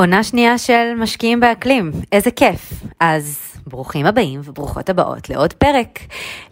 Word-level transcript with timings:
עונה 0.00 0.24
שנייה 0.24 0.58
של 0.58 0.94
משקיעים 0.98 1.40
באקלים, 1.40 1.92
איזה 2.12 2.30
כיף. 2.30 2.72
אז 3.00 3.38
ברוכים 3.66 4.06
הבאים 4.06 4.40
וברוכות 4.44 4.90
הבאות 4.90 5.30
לעוד 5.30 5.52
פרק. 5.52 5.98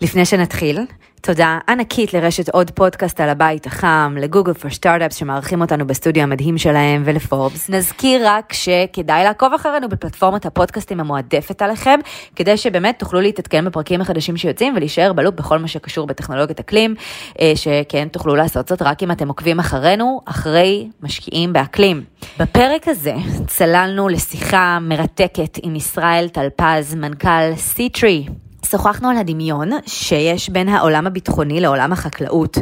לפני 0.01 0.25
שנתחיל, 0.25 0.81
תודה 1.21 1.59
ענקית 1.69 2.15
לרשת 2.15 2.49
עוד 2.49 2.71
פודקאסט 2.71 3.21
על 3.21 3.29
הבית 3.29 3.67
החם, 3.67 4.15
לגוגל 4.19 4.53
פור 4.53 4.71
סטארט-אפס 4.71 5.17
שמארחים 5.17 5.61
אותנו 5.61 5.87
בסטודיו 5.87 6.23
המדהים 6.23 6.59
שלהם 6.59 7.03
ולפורבס. 7.05 7.71
נזכיר 7.71 8.21
רק 8.25 8.53
שכדאי 8.53 9.25
לעקוב 9.25 9.55
אחרינו 9.55 9.89
בפלטפורמת 9.89 10.47
הפודקאסטים 10.47 11.01
המועדפת 11.01 11.63
עליכם, 11.63 12.01
כדי 12.37 12.57
שבאמת 12.57 12.99
תוכלו 12.99 13.21
להתעדכן 13.21 13.65
בפרקים 13.65 14.01
החדשים 14.01 14.37
שיוצאים 14.37 14.77
ולהישאר 14.77 15.13
בלופ 15.13 15.35
בכל 15.35 15.59
מה 15.59 15.69
שקשור 15.69 16.07
בטכנולוגיית 16.07 16.61
אקלים, 16.61 16.95
אה, 17.41 17.53
שכן 17.55 18.09
תוכלו 18.09 18.37
לעשות 18.37 18.69
זאת 18.69 18.83
רק 18.83 19.03
אם 19.03 19.11
אתם 19.11 19.29
עוקבים 19.29 19.59
אחרינו, 19.59 20.21
אחרי 20.25 20.89
משקיעים 21.03 21.53
באקלים. 21.53 22.05
בפרק 22.39 22.89
הזה 22.89 23.15
צללנו 23.47 24.09
לשיחה 24.09 24.79
מרתקת 24.81 25.59
עם 25.63 25.77
ישראל 25.77 26.29
טלפז, 26.29 26.95
מנכ"ל 26.95 27.53
C-Tree. 27.75 28.48
שוחחנו 28.71 29.11
על 29.11 29.17
הדמיון 29.17 29.71
שיש 29.87 30.49
בין 30.49 30.69
העולם 30.69 31.07
הביטחוני 31.07 31.61
לעולם 31.61 31.93
החקלאות, 31.93 32.59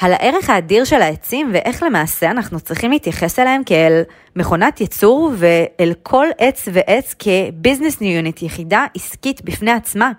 על 0.00 0.12
הערך 0.12 0.50
האדיר 0.50 0.84
של 0.84 1.02
העצים 1.02 1.50
ואיך 1.52 1.82
למעשה 1.82 2.30
אנחנו 2.30 2.60
צריכים 2.60 2.90
להתייחס 2.90 3.38
אליהם 3.38 3.62
כאל 3.66 4.02
מכונת 4.36 4.80
ייצור 4.80 5.32
ואל 5.36 5.92
כל 6.02 6.26
עץ 6.38 6.68
ועץ 6.72 7.14
כ 7.18 7.34
business 7.34 8.00
unit, 8.00 8.42
יחידה 8.42 8.86
עסקית 8.96 9.44
בפני 9.44 9.72
עצמה. 9.72 10.10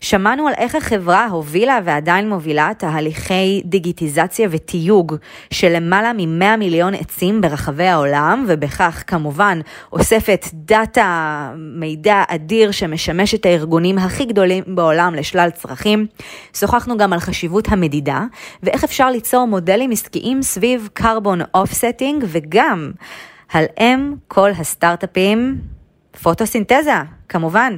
שמענו 0.00 0.48
על 0.48 0.54
איך 0.56 0.74
החברה 0.74 1.26
הובילה 1.26 1.78
ועדיין 1.84 2.28
מובילה 2.28 2.70
תהליכי 2.78 3.62
דיגיטיזציה 3.64 4.48
ותיוג 4.50 5.16
של 5.50 5.76
למעלה 5.76 6.12
מ-100 6.12 6.56
מיליון 6.58 6.94
עצים 6.94 7.40
ברחבי 7.40 7.86
העולם, 7.86 8.44
ובכך 8.48 9.02
כמובן 9.06 9.60
אוספת 9.92 10.46
דאטה, 10.52 11.52
מידע 11.56 12.22
אדיר 12.28 12.70
שמשמש 12.70 13.34
את 13.34 13.46
הארגונים 13.46 13.98
הכי 13.98 14.24
גדולים 14.24 14.64
בעולם 14.66 15.14
לשלל 15.14 15.50
צרכים. 15.50 16.06
שוחחנו 16.56 16.96
גם 16.96 17.12
על 17.12 17.20
חשיבות 17.20 17.68
המדידה, 17.68 18.24
ואיך 18.62 18.84
אפשר 18.84 19.10
ליצור 19.10 19.46
מודלים 19.46 19.90
עסקיים 19.90 20.42
סביב 20.42 20.88
carbon 20.98 21.56
offsetting, 21.56 22.24
וגם 22.26 22.92
על 23.52 23.64
אם 23.80 24.14
כל 24.28 24.50
הסטארט-אפים, 24.50 25.58
פוטוסינתזה, 26.22 27.02
כמובן. 27.28 27.76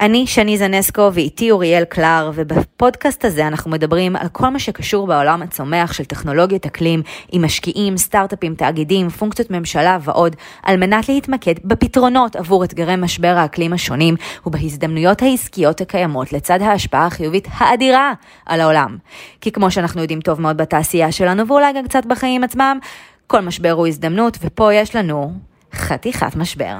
אני 0.00 0.26
שני 0.26 0.58
זנסקו 0.58 1.10
ואיתי 1.12 1.50
אוריאל 1.50 1.84
קלר, 1.84 2.30
ובפודקאסט 2.34 3.24
הזה 3.24 3.46
אנחנו 3.46 3.70
מדברים 3.70 4.16
על 4.16 4.28
כל 4.28 4.48
מה 4.48 4.58
שקשור 4.58 5.06
בעולם 5.06 5.42
הצומח 5.42 5.92
של 5.92 6.04
טכנולוגיות 6.04 6.66
אקלים, 6.66 7.02
עם 7.32 7.44
משקיעים, 7.44 7.96
סטארט-אפים, 7.96 8.54
תאגידים, 8.54 9.08
פונקציות 9.08 9.50
ממשלה 9.50 9.98
ועוד, 10.00 10.36
על 10.62 10.76
מנת 10.76 11.08
להתמקד 11.08 11.54
בפתרונות 11.64 12.36
עבור 12.36 12.64
אתגרי 12.64 12.96
משבר 12.96 13.34
האקלים 13.36 13.72
השונים, 13.72 14.16
ובהזדמנויות 14.46 15.22
העסקיות 15.22 15.80
הקיימות 15.80 16.32
לצד 16.32 16.62
ההשפעה 16.62 17.06
החיובית 17.06 17.48
האדירה 17.50 18.12
על 18.46 18.60
העולם. 18.60 18.96
כי 19.40 19.52
כמו 19.52 19.70
שאנחנו 19.70 20.00
יודעים 20.00 20.20
טוב 20.20 20.40
מאוד 20.40 20.56
בתעשייה 20.56 21.12
שלנו, 21.12 21.48
ואולי 21.48 21.72
גם 21.72 21.84
קצת 21.84 22.06
בחיים 22.06 22.44
עצמם, 22.44 22.78
כל 23.26 23.40
משבר 23.40 23.72
הוא 23.72 23.86
הזדמנות, 23.86 24.38
ופה 24.42 24.74
יש 24.74 24.96
לנו 24.96 25.32
חתיכת 25.74 26.36
משבר. 26.36 26.74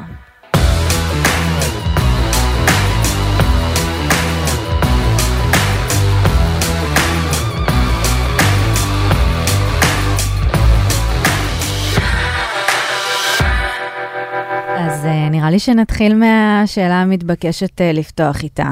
אז 14.94 15.04
uh, 15.04 15.30
נראה 15.30 15.50
לי 15.50 15.58
שנתחיל 15.58 16.14
מהשאלה 16.14 17.02
המתבקשת 17.02 17.80
uh, 17.80 17.96
לפתוח 17.96 18.42
איתה. 18.42 18.70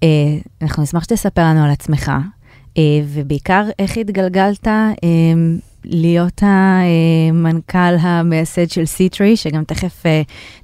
Uh, 0.00 0.04
אנחנו 0.62 0.82
נשמח 0.82 1.04
שתספר 1.04 1.42
לנו 1.42 1.64
על 1.64 1.70
עצמך, 1.70 2.12
ובעיקר 3.04 3.64
איך 3.78 3.96
התגלגלת 3.96 4.68
להיות 5.84 6.42
המנכ"ל 6.42 7.96
המייסד 8.00 8.70
של 8.70 8.82
C-Tree, 8.82 9.36
שגם 9.36 9.64
תכף 9.64 10.02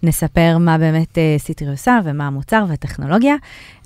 נספר 0.02 0.56
מה 0.60 0.78
באמת 0.78 1.18
C-Tree 1.46 1.70
עושה 1.70 1.98
ומה 2.04 2.26
המוצר 2.26 2.64
והטכנולוגיה, 2.68 3.34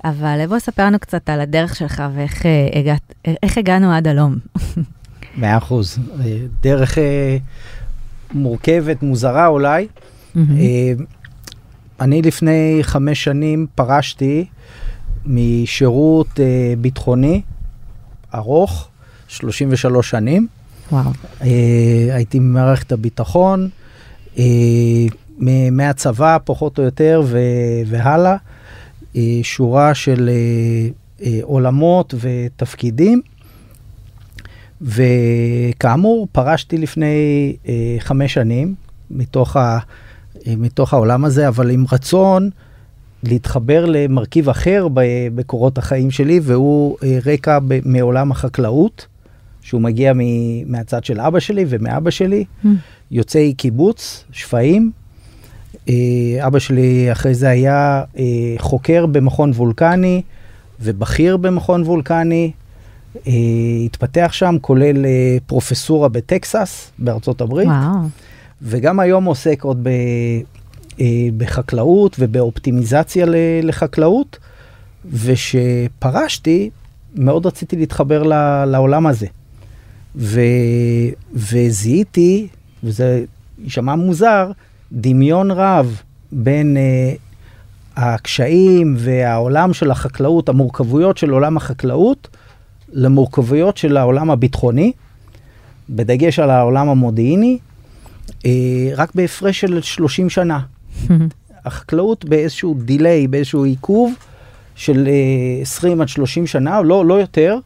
אבל 0.05 0.45
בוא 0.47 0.59
ספר 0.59 0.85
לנו 0.85 0.99
קצת 0.99 1.29
על 1.29 1.41
הדרך 1.41 1.75
שלך 1.75 2.03
ואיך 2.15 2.45
הגעת, 2.75 3.13
איך 3.43 3.57
הגענו 3.57 3.91
עד 3.91 4.07
הלום. 4.07 4.35
מאה 5.37 5.57
אחוז. 5.57 5.99
דרך 6.61 6.97
מורכבת, 8.33 9.03
מוזרה 9.03 9.47
אולי. 9.47 9.87
Mm-hmm. 10.35 10.39
אני 11.99 12.21
לפני 12.21 12.79
חמש 12.81 13.23
שנים 13.23 13.67
פרשתי 13.75 14.45
משירות 15.25 16.27
uh, 16.27 16.39
ביטחוני 16.81 17.41
ארוך, 18.35 18.87
33 19.27 20.09
שנים. 20.09 20.47
וואו. 20.91 21.11
Uh, 21.39 21.43
הייתי 22.11 22.39
במערכת 22.39 22.91
הביטחון, 22.91 23.69
מהצבא 25.71 26.37
פחות 26.45 26.79
או 26.79 26.83
יותר 26.83 27.23
והלאה, 27.85 28.35
שורה 29.43 29.93
של 29.95 30.29
עולמות 31.41 32.13
ותפקידים. 32.19 33.21
וכאמור, 34.81 36.27
פרשתי 36.31 36.77
לפני 36.77 37.55
חמש 37.99 38.33
שנים 38.33 38.75
מתוך 39.11 39.55
ה... 39.55 39.79
אה, 40.49 40.53
מתוך 40.57 40.93
העולם 40.93 41.25
הזה, 41.25 41.47
אבל 41.47 41.69
עם 41.69 41.85
רצון 41.91 42.49
להתחבר 43.23 43.85
למרכיב 43.85 44.49
אחר 44.49 44.87
בקורות 45.35 45.77
החיים 45.77 46.11
שלי, 46.11 46.39
והוא 46.43 46.97
אה, 47.03 47.19
רקע 47.25 47.59
מעולם 47.85 48.31
החקלאות, 48.31 49.07
שהוא 49.61 49.81
מגיע 49.81 50.13
מהצד 50.65 51.03
של 51.03 51.21
אבא 51.21 51.39
שלי 51.39 51.65
ומאבא 51.69 52.09
שלי, 52.09 52.45
mm. 52.63 52.67
יוצאי 53.11 53.53
קיבוץ, 53.53 54.23
שפיים. 54.31 54.91
אה, 55.89 55.93
אבא 56.39 56.59
שלי 56.59 57.11
אחרי 57.11 57.33
זה 57.33 57.49
היה 57.49 58.03
חוקר 58.57 59.05
במכון 59.05 59.51
וולקני 59.51 60.21
ובכיר 60.81 61.37
במכון 61.37 61.83
וולקני. 61.83 62.51
התפתח 63.85 64.29
שם, 64.31 64.55
כולל 64.61 65.05
פרופסורה 65.45 66.09
בטקסס, 66.09 66.91
בארצות 66.99 67.41
הברית. 67.41 67.67
וואו. 67.67 67.99
וגם 68.61 68.99
היום 68.99 69.25
עוסק 69.25 69.63
עוד 69.63 69.83
ב, 69.83 69.89
אה, 71.01 71.05
בחקלאות 71.37 72.15
ובאופטימיזציה 72.19 73.25
לחקלאות, 73.63 74.37
ושפרשתי, 75.11 76.69
מאוד 77.15 77.45
רציתי 77.45 77.75
להתחבר 77.75 78.23
לעולם 78.65 79.07
הזה. 79.07 79.27
ו, 80.15 80.41
וזיהיתי, 81.33 82.47
וזה 82.83 83.23
יישמע 83.63 83.95
מוזר, 83.95 84.51
דמיון 84.91 85.51
רב 85.51 86.01
בין 86.31 86.77
uh, 86.77 87.19
הקשיים 87.95 88.95
והעולם 88.97 89.73
של 89.73 89.91
החקלאות, 89.91 90.49
המורכבויות 90.49 91.17
של 91.17 91.29
עולם 91.29 91.57
החקלאות, 91.57 92.27
למורכבויות 92.93 93.77
של 93.77 93.97
העולם 93.97 94.31
הביטחוני, 94.31 94.91
בדגש 95.89 96.39
על 96.39 96.49
העולם 96.49 96.89
המודיעיני, 96.89 97.57
אה, 97.57 97.68
רק 98.95 99.15
בהפרש 99.15 99.59
של 99.59 99.81
30 99.81 100.29
שנה. 100.29 100.59
החקלאות 101.65 102.25
באיזשהו 102.25 102.73
דיליי, 102.73 103.27
באיזשהו 103.27 103.63
עיכוב 103.63 104.13
של 104.75 105.07
אה, 105.07 105.61
20 105.61 106.01
עד 106.01 106.07
30 106.07 106.47
שנה, 106.47 106.81
לא, 106.81 107.05
לא 107.05 107.13
יותר. 107.13 107.57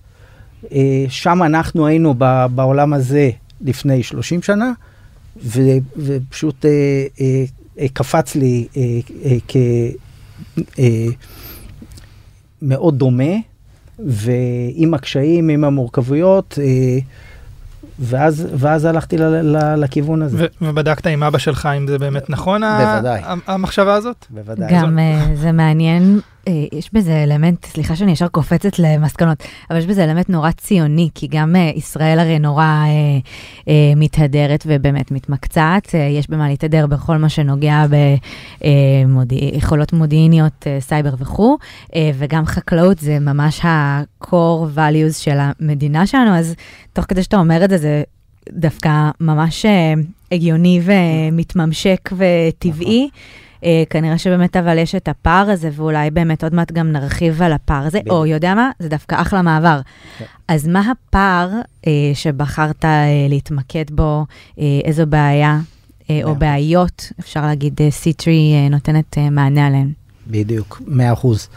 אה, 0.72 1.06
שם 1.09 1.44
אנחנו 1.44 1.88
היינו 1.88 2.16
ב, 2.18 2.46
בעולם 2.56 2.94
הזה 2.94 3.29
לפני 3.62 4.03
30 4.03 4.41
שנה, 4.41 4.72
ו, 5.44 5.62
ופשוט 5.97 6.66
אה, 6.66 6.72
אה, 7.21 7.44
אה, 7.80 7.86
קפץ 7.94 8.36
לי 8.36 8.68
אה, 8.77 9.00
אה, 9.25 9.38
כמאוד 12.62 12.94
אה, 12.94 13.00
דומה, 13.00 13.33
ועם 14.00 14.94
הקשיים, 14.94 15.50
עם 15.50 15.63
המורכבויות, 15.63 16.59
אה, 16.62 17.00
ואז, 18.00 18.48
ואז 18.57 18.86
הלכתי 18.86 19.18
ל, 19.18 19.24
ל, 19.24 19.75
לכיוון 19.75 20.22
הזה. 20.22 20.38
ו- 20.40 20.66
ובדקת 20.66 21.07
עם 21.07 21.24
אבא 21.24 21.38
שלך 21.38 21.69
אם 21.78 21.88
זה 21.88 22.00
באמת 22.00 22.30
נכון, 22.30 22.62
בוודאי. 22.62 23.22
המחשבה 23.48 23.94
הזאת? 23.94 24.25
בוודאי. 24.30 24.74
גם 24.74 25.00
uh, 25.00 25.36
זה 25.36 25.51
מעניין, 25.51 26.19
יש 26.72 26.94
בזה 26.94 27.24
אלמנט, 27.24 27.66
סליחה 27.66 27.95
שאני 27.95 28.12
ישר 28.12 28.28
קופצת 28.28 28.80
למסקנות, 28.80 29.44
אבל 29.69 29.80
יש 29.80 29.86
בזה 29.86 30.04
אלמנט 30.04 30.30
נורא 30.30 30.51
ציוני, 30.51 31.10
כי 31.16 31.28
גם 31.28 31.56
uh, 31.56 31.78
ישראל 31.78 32.19
הרי 32.19 32.40
נורא 32.40 32.84
uh, 32.86 33.60
uh, 33.60 33.69
מתהדרת 33.95 34.63
ובאמת 34.68 35.12
מתמקצעת, 35.12 35.86
uh, 35.86 35.98
יש 35.98 36.30
במה 36.30 36.48
להתהדר 36.48 36.88
בכל 36.88 37.18
מה 37.18 37.30
שנוגע 37.30 37.86
ביכולות 39.28 39.94
uh, 39.94 39.95
מודיעיניות, 39.95 40.63
uh, 40.63 40.84
סייבר 40.84 41.13
וכו', 41.19 41.57
uh, 41.86 41.95
וגם 42.13 42.45
חקלאות 42.45 43.00
זה 43.00 43.19
ממש 43.19 43.66
ה-core 43.66 44.78
values 44.78 45.13
של 45.13 45.38
המדינה 45.40 46.07
שלנו, 46.07 46.36
אז 46.36 46.56
תוך 46.94 47.06
כדי 47.10 47.24
שאתה 47.24 47.38
אומר 47.38 47.66
את 47.66 47.69
זה, 47.69 47.78
זה 47.78 48.04
דווקא 48.51 49.10
ממש 49.19 49.66
אה, 49.66 49.94
הגיוני 50.31 50.81
ומתממשק 50.84 52.10
וטבעי. 52.12 53.10
אה, 53.13 53.18
כנראה 53.89 54.18
שבאמת 54.18 54.57
אבל 54.57 54.77
יש 54.77 54.95
את 54.95 55.07
הפער 55.07 55.50
הזה, 55.50 55.69
ואולי 55.74 56.12
באמת 56.12 56.44
עוד 56.44 56.54
מעט 56.56 56.71
גם 56.71 56.92
נרחיב 56.92 57.42
על 57.42 57.54
הפער 57.54 57.86
הזה, 57.86 58.00
או. 58.10 58.25
יודע 58.25 58.56
מה? 58.56 58.71
זה 58.80 58.89
דווקא 58.89 59.21
אחלה 59.21 59.42
מעבר. 59.42 59.80
כן. 60.18 60.25
אז 60.48 60.68
מה 60.68 60.92
הפער 60.92 61.50
אה, 61.88 61.92
שבחרת 62.13 62.86
אה, 62.86 63.27
להתמקד 63.30 63.86
בו, 63.92 64.25
אה, 64.60 64.63
איזו 64.83 65.06
בעיה 65.07 65.60
אה, 66.10 66.19
או. 66.24 66.36
בעיות, 66.36 67.12
אפשר 67.19 67.42
להגיד, 67.42 67.81
אה, 67.81 67.92
C-Tree 67.92 68.54
אה, 68.54 68.69
נותנת 68.69 69.18
אה, 69.18 69.30
מענה 69.30 69.68
עליהן? 69.68 69.92
בדיוק, 70.27 70.81
מאה 70.88 71.13
אחוז. 71.13 71.48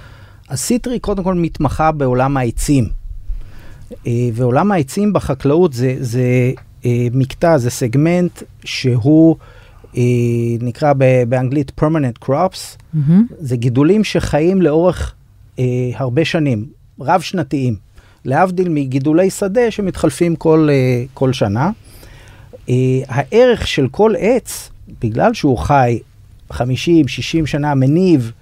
אז 0.49 0.61
C-Tree 0.61 0.99
קודם 0.99 1.25
כל 1.25 1.35
מתמחה 1.35 1.93
בעולם 1.93 2.37
העצים. 2.37 2.89
אה, 4.07 4.13
ועולם 4.35 4.73
העצים 4.73 5.13
בחקלאות 5.13 5.73
זה, 5.73 5.97
זה 6.01 6.53
אה, 6.85 7.07
מקטע, 7.13 7.59
זה 7.59 7.71
סגמנט 7.71 8.43
שהוא 8.65 9.37
אה, 9.97 10.03
נקרא 10.61 10.93
באנגלית 11.29 11.73
permanent 11.81 12.25
crops. 12.25 12.59
מהמם. 12.95 13.27
זה 13.39 13.57
גידולים 13.57 14.05
שחיים 14.05 14.63
לאורך 14.63 15.15
אה, 15.59 15.65
הרבה 15.95 16.25
שנים, 16.25 16.67
רב-שנתיים, 17.01 17.77
להבדיל 18.25 18.69
מגידולי 18.69 19.31
שדה 19.31 19.71
שמתחלפים 19.71 20.37
כל, 20.37 20.69
אה, 20.71 21.05
כל 21.15 21.33
שנה. 21.33 21.71
אה, 22.69 22.75
הערך 23.09 23.67
של 23.67 23.89
כל 23.91 24.13
עץ, 24.19 24.71
בגלל 25.03 25.35
שהוא 25.35 25.59
חי 25.59 25.99
50-60 26.53 26.57
שנה, 27.47 27.75
מניב 27.75 28.33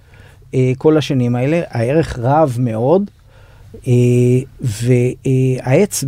אה, 0.54 0.72
כל 0.78 0.96
השנים 0.96 1.36
האלה, 1.36 1.62
הערך 1.68 2.18
רב 2.18 2.56
מאוד, 2.60 3.10
אה, 3.86 3.92
והעץ 4.60 6.04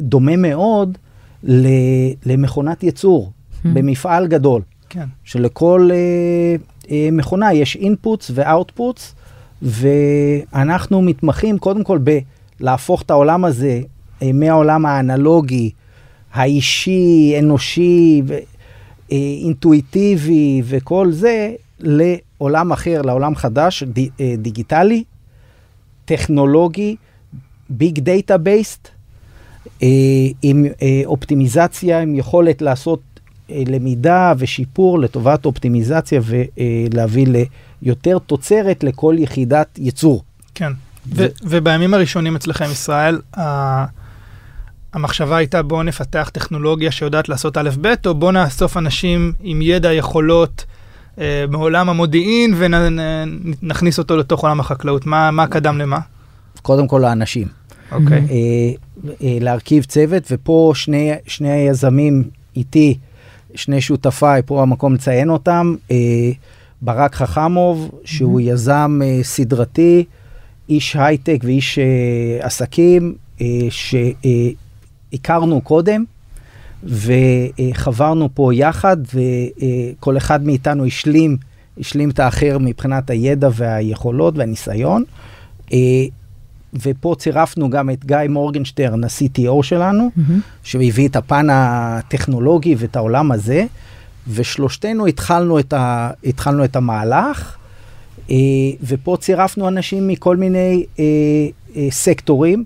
דומה 0.00 0.36
מאוד 0.36 0.98
למכונת 2.26 2.82
ייצור 2.82 3.32
במפעל 3.64 4.26
גדול. 4.26 4.62
כן. 4.92 5.06
שלכל 5.24 5.88
אה, 5.92 5.96
אה, 6.90 7.08
מכונה 7.12 7.54
יש 7.54 7.76
inputs 7.76 8.30
ו 8.34 8.43
outputs, 8.43 9.14
ואנחנו 9.62 11.02
מתמחים 11.02 11.58
קודם 11.58 11.84
כל 11.84 11.98
בלהפוך 12.60 13.02
את 13.02 13.10
העולם 13.10 13.44
הזה 13.44 13.80
אה, 14.22 14.30
מהעולם 14.34 14.86
האנלוגי, 14.86 15.70
האישי, 16.32 17.34
אנושי, 17.38 18.22
ו- 18.26 18.34
אה, 19.12 19.16
אינטואיטיבי 19.44 20.62
וכל 20.64 21.12
זה, 21.12 21.54
לעולם 21.80 22.72
אחר, 22.72 23.02
לעולם 23.02 23.34
חדש, 23.34 23.82
ד, 23.82 23.98
אה, 23.98 24.34
דיגיטלי, 24.38 25.04
טכנולוגי, 26.04 26.96
big 27.68 27.98
data 27.98 28.38
based, 28.38 28.88
עם 30.42 30.66
אה, 30.82 31.02
אופטימיזציה, 31.04 32.00
עם 32.00 32.14
יכולת 32.14 32.62
לעשות 32.62 33.00
למידה 33.68 34.32
ושיפור 34.38 34.98
לטובת 34.98 35.44
אופטימיזציה 35.44 36.20
ולהביא 36.24 37.26
ליותר 37.82 38.18
תוצרת 38.18 38.84
לכל 38.84 39.16
יחידת 39.18 39.78
ייצור. 39.78 40.22
כן. 40.54 40.72
ו- 41.14 41.26
ובימים 41.42 41.94
הראשונים 41.94 42.36
אצלכם, 42.36 42.64
ישראל, 42.64 43.18
המחשבה 44.92 45.36
הייתה 45.36 45.62
בואו 45.62 45.82
נפתח 45.82 46.30
טכנולוגיה 46.32 46.90
שיודעת 46.90 47.28
לעשות 47.28 47.56
א' 47.56 47.70
ב', 47.80 47.94
או 48.06 48.14
בואו 48.14 48.30
נאסוף 48.32 48.76
אנשים 48.76 49.32
עם 49.42 49.62
ידע, 49.62 49.92
יכולות 49.92 50.64
אה, 51.18 51.44
מעולם 51.48 51.88
המודיעין 51.88 52.54
ונכניס 52.56 53.98
אותו 53.98 54.16
לתוך 54.16 54.42
עולם 54.42 54.60
החקלאות. 54.60 55.06
מה, 55.06 55.30
מה 55.30 55.46
קדם 55.46 55.78
למה? 55.78 55.98
קודם 56.62 56.88
כל 56.88 57.04
האנשים. 57.04 57.48
אוקיי. 57.92 58.26
אה, 58.30 59.14
אה, 59.22 59.38
להרכיב 59.40 59.84
צוות, 59.84 60.22
ופה 60.30 60.72
שני, 60.74 61.12
שני 61.26 61.50
היזמים 61.50 62.22
איתי, 62.56 62.98
שני 63.54 63.80
שותפיי, 63.80 64.42
פה 64.46 64.62
המקום 64.62 64.94
לציין 64.94 65.30
אותם, 65.30 65.74
אה, 65.90 65.96
ברק 66.82 67.14
חכמוב, 67.14 67.90
שהוא 68.04 68.40
יזם 68.40 69.00
אה, 69.04 69.18
סדרתי, 69.22 70.04
איש 70.68 70.96
הייטק 70.96 71.38
ואיש 71.44 71.78
אה, 71.78 72.46
עסקים, 72.46 73.14
אה, 73.40 73.46
שהכרנו 75.12 75.60
קודם, 75.60 76.04
וחברנו 76.84 78.28
פה 78.34 78.54
יחד, 78.54 78.96
וכל 79.14 80.16
אחד 80.16 80.44
מאיתנו 80.44 80.86
השלים, 80.86 81.36
השלים 81.80 82.10
את 82.10 82.20
האחר 82.20 82.58
מבחינת 82.60 83.10
הידע 83.10 83.48
והיכולות 83.52 84.38
והניסיון. 84.38 85.04
ופה 86.74 87.14
צירפנו 87.18 87.70
גם 87.70 87.90
את 87.90 88.04
גיא 88.04 88.16
מורגנשטרן, 88.28 89.04
ה-CTO 89.04 89.62
שלנו, 89.62 90.10
מהמם. 90.16 90.40
שהביא 90.62 91.08
את 91.08 91.16
הפן 91.16 91.46
הטכנולוגי 91.50 92.74
ואת 92.78 92.96
העולם 92.96 93.32
הזה, 93.32 93.64
ושלושתנו 94.28 95.06
התחלנו 95.06 95.58
את, 95.58 95.72
ה, 95.72 96.10
התחלנו 96.24 96.64
את 96.64 96.76
המהלך, 96.76 97.56
אה, 98.30 98.36
ופה 98.82 99.16
צירפנו 99.20 99.68
אנשים 99.68 100.08
מכל 100.08 100.36
מיני 100.36 100.84
אה, 100.98 101.04
אה, 101.76 101.86
סקטורים, 101.90 102.64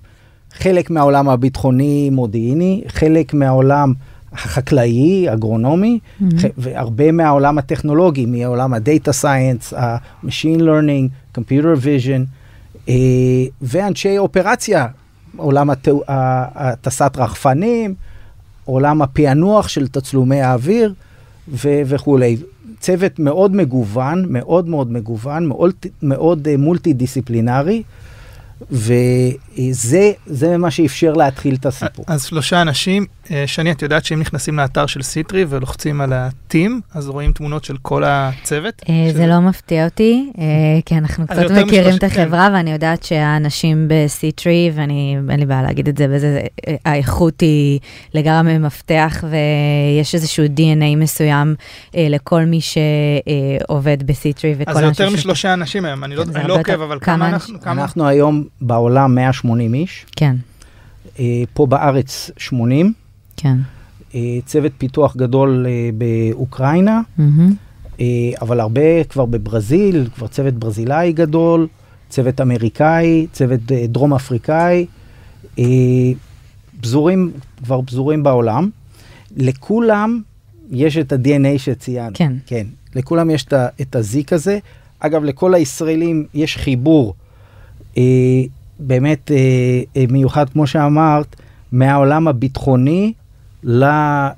חלק 0.52 0.90
מהעולם 0.90 1.28
הביטחוני-מודיעיני, 1.28 2.82
חלק 2.88 3.34
מהעולם 3.34 3.92
החקלאי, 4.32 5.32
אגרונומי. 5.32 5.98
ח- 6.38 6.44
והרבה 6.58 7.12
מהעולם 7.12 7.58
הטכנולוגי, 7.58 8.26
ה-Data 8.74 9.22
Science, 9.22 9.76
ה-Machine 9.76 10.60
Learning, 10.60 11.38
Computer 11.38 11.82
Vision, 11.84 12.20
אה, 12.20 12.24
ואנשי 13.62 14.18
אופרציה, 14.18 14.86
עולם 15.36 15.70
הטסת 16.08 17.12
רחפנים, 17.16 17.94
עולם 18.64 19.02
הפענוח 19.02 19.68
של 19.68 19.88
תצלומי 19.88 20.40
האוויר 20.40 20.94
ו- 21.48 21.82
וכולי. 21.86 22.36
צוות 22.80 23.18
מאוד 23.18 23.54
מגוון, 23.56 24.26
מאוד 24.28 24.68
מאוד 24.68 24.92
מגוון, 24.92 25.46
מאוד, 25.46 25.72
מאוד 26.02 26.48
אה, 26.48 26.56
מולטי 26.56 26.92
דיסציפלינרי, 26.92 27.82
וזה 28.70 30.12
זה 30.26 30.56
מה 30.56 30.70
שאפשר 30.70 31.12
להתחיל 31.12 31.54
את 31.54 31.66
הסיפור. 31.66 32.04
אז 32.08 32.24
שלושה 32.24 32.62
אנשים, 32.62 33.06
אה, 33.30 33.44
שני, 33.46 33.72
את 33.72 33.82
יודעת 33.82 34.04
שאם 34.04 34.20
נכנסים 34.20 34.56
לאתר 34.56 34.86
של 34.86 35.02
סיטרי 35.02 35.44
ולוחצים 35.48 36.00
על 36.00 36.12
ה-team, 36.12 36.70
אז 36.94 37.08
רואים 37.08 37.32
תמונות 37.32 37.64
של 37.64 37.76
כל 37.82 38.02
הצוות? 38.06 38.74
אה, 38.88 39.06
שזה- 39.10 39.18
זה 39.18 39.26
לא 39.26 39.40
מפתיע 39.40 39.84
אותי, 39.84 40.30
אה, 40.38 40.44
כי 40.86 40.94
אנחנו 40.98 41.26
קצת 41.26 41.36
מכירים 41.50 41.66
משלוש- 41.66 41.94
את 41.98 42.04
החברה, 42.04 42.48
ואני 42.54 42.72
יודעת 42.72 43.02
שהאנשים 43.02 43.88
בסיטרי, 43.88 44.70
ואני, 44.74 45.16
אין 45.30 45.40
לי 45.40 45.46
בעיה 45.46 45.62
להגיד 45.62 45.88
את 45.88 45.96
זה, 45.96 46.06
וזה, 46.10 46.40
האיכות 46.84 47.40
היא 47.40 47.80
לגמרי 48.14 48.58
מפתח, 48.58 49.24
ויש 49.30 50.14
איזשהו 50.14 50.44
DNA 50.46 50.96
מסוים 50.96 51.54
לכל 51.94 52.42
מי 52.44 52.60
שעובד 52.60 54.06
בסיטרי, 54.06 54.54
וכל 54.58 54.70
אז 54.70 54.76
זה 54.76 54.84
יותר 54.84 55.10
משלושה 55.10 55.52
אנשים 55.52 55.84
היום, 55.84 56.04
אני 56.04 56.16
לא 56.16 56.24
כן, 56.24 56.46
לא 56.46 56.54
עוקב, 56.54 56.70
יותר- 56.70 56.84
אבל 56.84 56.98
כמה? 57.00 57.28
אנחנו? 57.28 57.60
כמה? 57.60 57.82
אנחנו 57.82 58.06
היום 58.08 58.44
בעולם 58.60 59.14
180 59.14 59.74
איש, 59.74 60.06
כן, 60.16 60.36
אה, 61.18 61.42
פה 61.54 61.66
בארץ 61.66 62.30
80, 62.36 62.92
כן. 63.36 63.56
אה, 64.14 64.38
צוות 64.46 64.72
פיתוח 64.78 65.16
גדול 65.16 65.66
אה, 65.68 65.90
באוקראינה. 65.98 67.00
אה, 68.00 68.30
אבל 68.40 68.60
הרבה 68.60 69.04
כבר 69.04 69.24
בברזיל, 69.24 70.08
כבר 70.14 70.26
צוות 70.26 70.54
ברזילאי 70.54 71.12
גדול, 71.12 71.66
צוות 72.08 72.40
אמריקאי, 72.40 73.26
צוות 73.32 73.72
אה, 73.72 73.86
דרום 73.86 74.14
אפריקאי, 74.14 74.86
אה, 75.58 75.64
פזורים, 76.80 77.32
כבר 77.64 77.80
פזורים 77.86 78.22
בעולם. 78.22 78.70
לכולם 79.36 80.20
יש 80.70 80.96
את 80.96 81.12
ה-DNA 81.12 81.58
שציינת. 81.58 82.16
כן. 82.16 82.32
כן, 82.46 82.66
לכולם 82.94 83.30
יש 83.30 83.46
את 83.80 83.96
הזיק 83.96 84.32
הזה. 84.32 84.58
אגב, 85.00 85.24
לכל 85.24 85.54
הישראלים 85.54 86.26
יש 86.34 86.56
חיבור 86.56 87.14
באמת 88.78 89.30
אה, 89.30 89.36
אה, 89.96 90.04
מיוחד, 90.10 90.48
כמו 90.48 90.66
שאמרת, 90.66 91.36
מהעולם 91.72 92.28
הביטחוני 92.28 93.12
אה, 93.64 94.30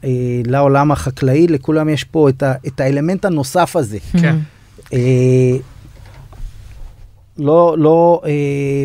לעולם 0.44 0.92
החקלאי, 0.92 1.46
לכולם 1.46 1.88
יש 1.88 2.04
פה 2.04 2.28
את, 2.28 2.42
ה, 2.42 2.54
את 2.66 2.80
האלמנט 2.80 3.24
הנוסף 3.24 3.76
הזה. 3.76 3.98
כן. 4.20 4.36
אה, 4.92 5.56
לא, 7.38 7.76
לא, 7.78 8.22
אה, 8.26 8.84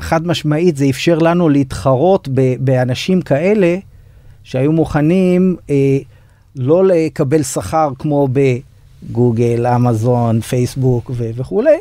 חד 0.00 0.26
משמעית, 0.26 0.76
זה 0.76 0.86
אפשר 0.90 1.18
לנו 1.18 1.48
להתחרות 1.48 2.28
ב, 2.34 2.54
באנשים 2.60 3.22
כאלה 3.22 3.76
שהיו 4.44 4.72
מוכנים 4.72 5.56
אה, 5.70 5.98
לא 6.56 6.86
לקבל 6.86 7.42
שכר 7.42 7.92
כמו 7.98 8.28
בגוגל, 8.32 9.66
אמזון, 9.66 10.40
פייסבוק 10.40 11.10
ו- 11.14 11.30
וכולי, 11.34 11.76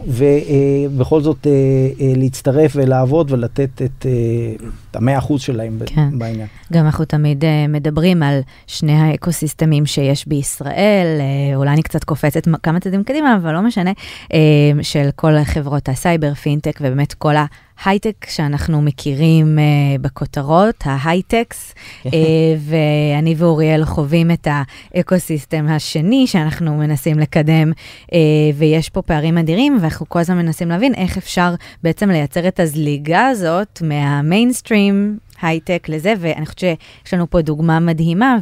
ובכל 0.00 1.20
זאת 1.20 1.46
אה, 1.46 1.52
אה, 2.00 2.12
להצטרף 2.16 2.72
ולעבוד 2.74 3.32
ולתת 3.32 3.82
את, 3.84 4.06
אה, 4.06 4.66
המאה 4.94 5.18
אחוז 5.18 5.40
שלהם 5.40 5.78
כן. 5.86 6.18
בעניין. 6.18 6.46
גם 6.74 6.86
אנחנו 6.86 7.04
תמיד 7.04 7.44
uh, 7.44 7.46
מדברים 7.68 8.22
על 8.22 8.40
שני 8.66 8.92
האקוסיסטמים 8.92 9.86
שיש 9.86 10.28
בישראל, 10.28 11.06
uh, 11.20 11.56
אולי 11.56 11.70
אני 11.70 11.82
קצת 11.82 12.04
קופצת 12.04 12.48
כמה 12.62 12.80
צעדים 12.80 13.04
קדימה, 13.04 13.36
אבל 13.36 13.52
לא 13.52 13.62
משנה, 13.62 13.90
uh, 13.90 14.34
של 14.82 15.08
כל 15.16 15.44
חברות 15.44 15.88
הסייבר, 15.88 16.34
פינטק, 16.34 16.78
ובאמת 16.80 17.14
כל 17.14 17.34
ההייטק 17.78 18.26
שאנחנו 18.28 18.82
מכירים 18.82 19.58
uh, 19.58 20.02
בכותרות, 20.02 20.74
ה 20.84 20.91
high-tech-ס, 20.91 21.74
uh, 22.06 22.10
ואני 22.58 23.34
ואוריאל 23.38 23.84
חווים 23.84 24.30
את 24.30 24.48
האקוסיסטם 24.94 25.66
השני 25.68 26.26
שאנחנו 26.26 26.76
מנסים 26.76 27.18
לקדם, 27.18 27.72
uh, 27.72 28.14
ויש 28.54 28.90
פה 28.90 29.02
פערים 29.02 29.38
אדירים, 29.38 29.78
ואנחנו 29.80 30.08
כל 30.08 30.18
הזמן 30.18 30.36
מנסים 30.36 30.68
להבין 30.68 30.94
איך 30.94 31.16
אפשר 31.16 31.54
בעצם 31.82 32.10
לייצר 32.10 32.48
את 32.48 32.60
הזליגה 32.60 33.26
הזאת 33.26 33.82
מהמיינסטרים 33.84 35.18
הייטק 35.44 35.86
לזה, 35.88 36.14
ואני 36.20 36.46
חושבת 36.46 36.58
שיש 36.58 37.14
לנו 37.14 37.30
פה 37.30 37.40
דוגמה 37.40 37.80
מדהימה, 37.80 38.36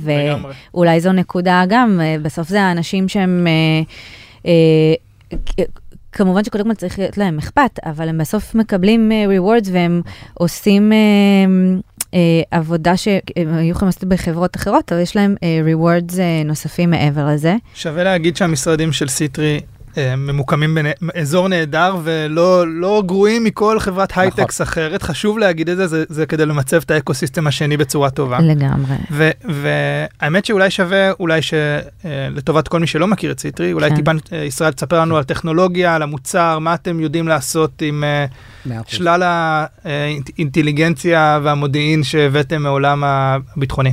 ואולי 0.73 1.01
זו 1.01 1.13
נקודה 1.13 1.65
גם, 1.69 2.01
אה, 2.03 2.17
בסוף 2.23 2.49
זה 2.49 2.63
האנשים 2.63 3.09
שהם... 3.09 3.47
אה, 3.47 3.83
אה, 4.47 5.65
כמובן 6.15 6.45
שקודם 6.45 6.65
כל 6.65 6.75
צריך 6.75 6.99
להיות 6.99 7.19
להם 7.19 7.39
אכפת, 7.39 7.79
אבל 7.85 8.09
הם 8.09 8.19
בסוף 8.19 8.55
מקבלים 8.55 9.13
rewards 9.29 9.69
והם 9.73 10.03
עושים 10.35 10.93
עבודה 12.51 12.97
שהם 12.97 13.55
היו 13.55 13.71
יכולים 13.71 13.87
לעשות 13.87 14.05
בחברות 14.05 14.57
אחרות, 14.57 14.93
אבל 14.93 15.01
יש 15.01 15.17
להם 15.17 15.35
rewards 15.41 16.15
נוספים 16.45 16.91
מעבר 16.91 17.27
לזה. 17.27 17.57
שווה 17.75 18.05
להגיד 18.05 18.37
שהמשרדים 18.37 18.93
של 18.93 19.09
C-Tree 19.09 19.61
ממוקמים 20.17 20.79
באזור 21.03 21.49
נהדר 21.49 21.97
ולא 22.05 22.65
לא 22.69 23.03
גרועים 23.07 23.45
מכל 23.45 23.81
חברת 23.81 24.11
נכון. 24.11 24.23
הייטקס 24.23 24.61
נכון. 24.61 24.73
אחרת. 24.73 25.03
חשוב 25.03 25.39
להגיד 25.39 25.69
את 25.69 25.77
זה, 25.77 25.87
זה, 25.87 26.05
זה 26.09 26.27
כדי 26.27 26.47
למצב 26.47 26.77
את 26.77 26.91
האקוסיסטם 26.91 27.47
השני 27.47 27.77
בצורה 27.77 28.11
טובה. 28.11 28.39
לגמרי. 28.41 28.97
והאמת 29.49 30.45
שאולי 30.45 30.71
שווה, 30.71 31.11
אולי 31.21 31.41
שלטובת 31.43 32.69
כל 32.69 32.81
מי 32.81 32.87
שלא 32.87 33.07
מכיר 33.07 33.33
את 33.33 33.41
סיטרי, 33.41 33.73
אולי 33.73 33.91
כן. 33.91 33.97
טיפה 33.97 34.11
אה, 34.33 34.45
ישראל 34.45 34.73
תספר 34.73 35.01
לנו 35.01 35.17
על 35.17 35.25
טכנולוגיה, 35.25 35.95
על 35.95 36.03
המוצר, 36.03 36.59
מה 36.59 36.75
אתם 36.75 37.01
יודעים 37.01 37.29
לעשות 37.29 37.83
עם 37.83 38.05
אה, 38.05 38.27
שלל 38.87 39.23
האינטליגנציה 39.85 41.39
והמודיעין 41.43 42.03
שהבאתם 42.03 42.63
מעולם 42.63 43.05
הביטחוני. 43.05 43.93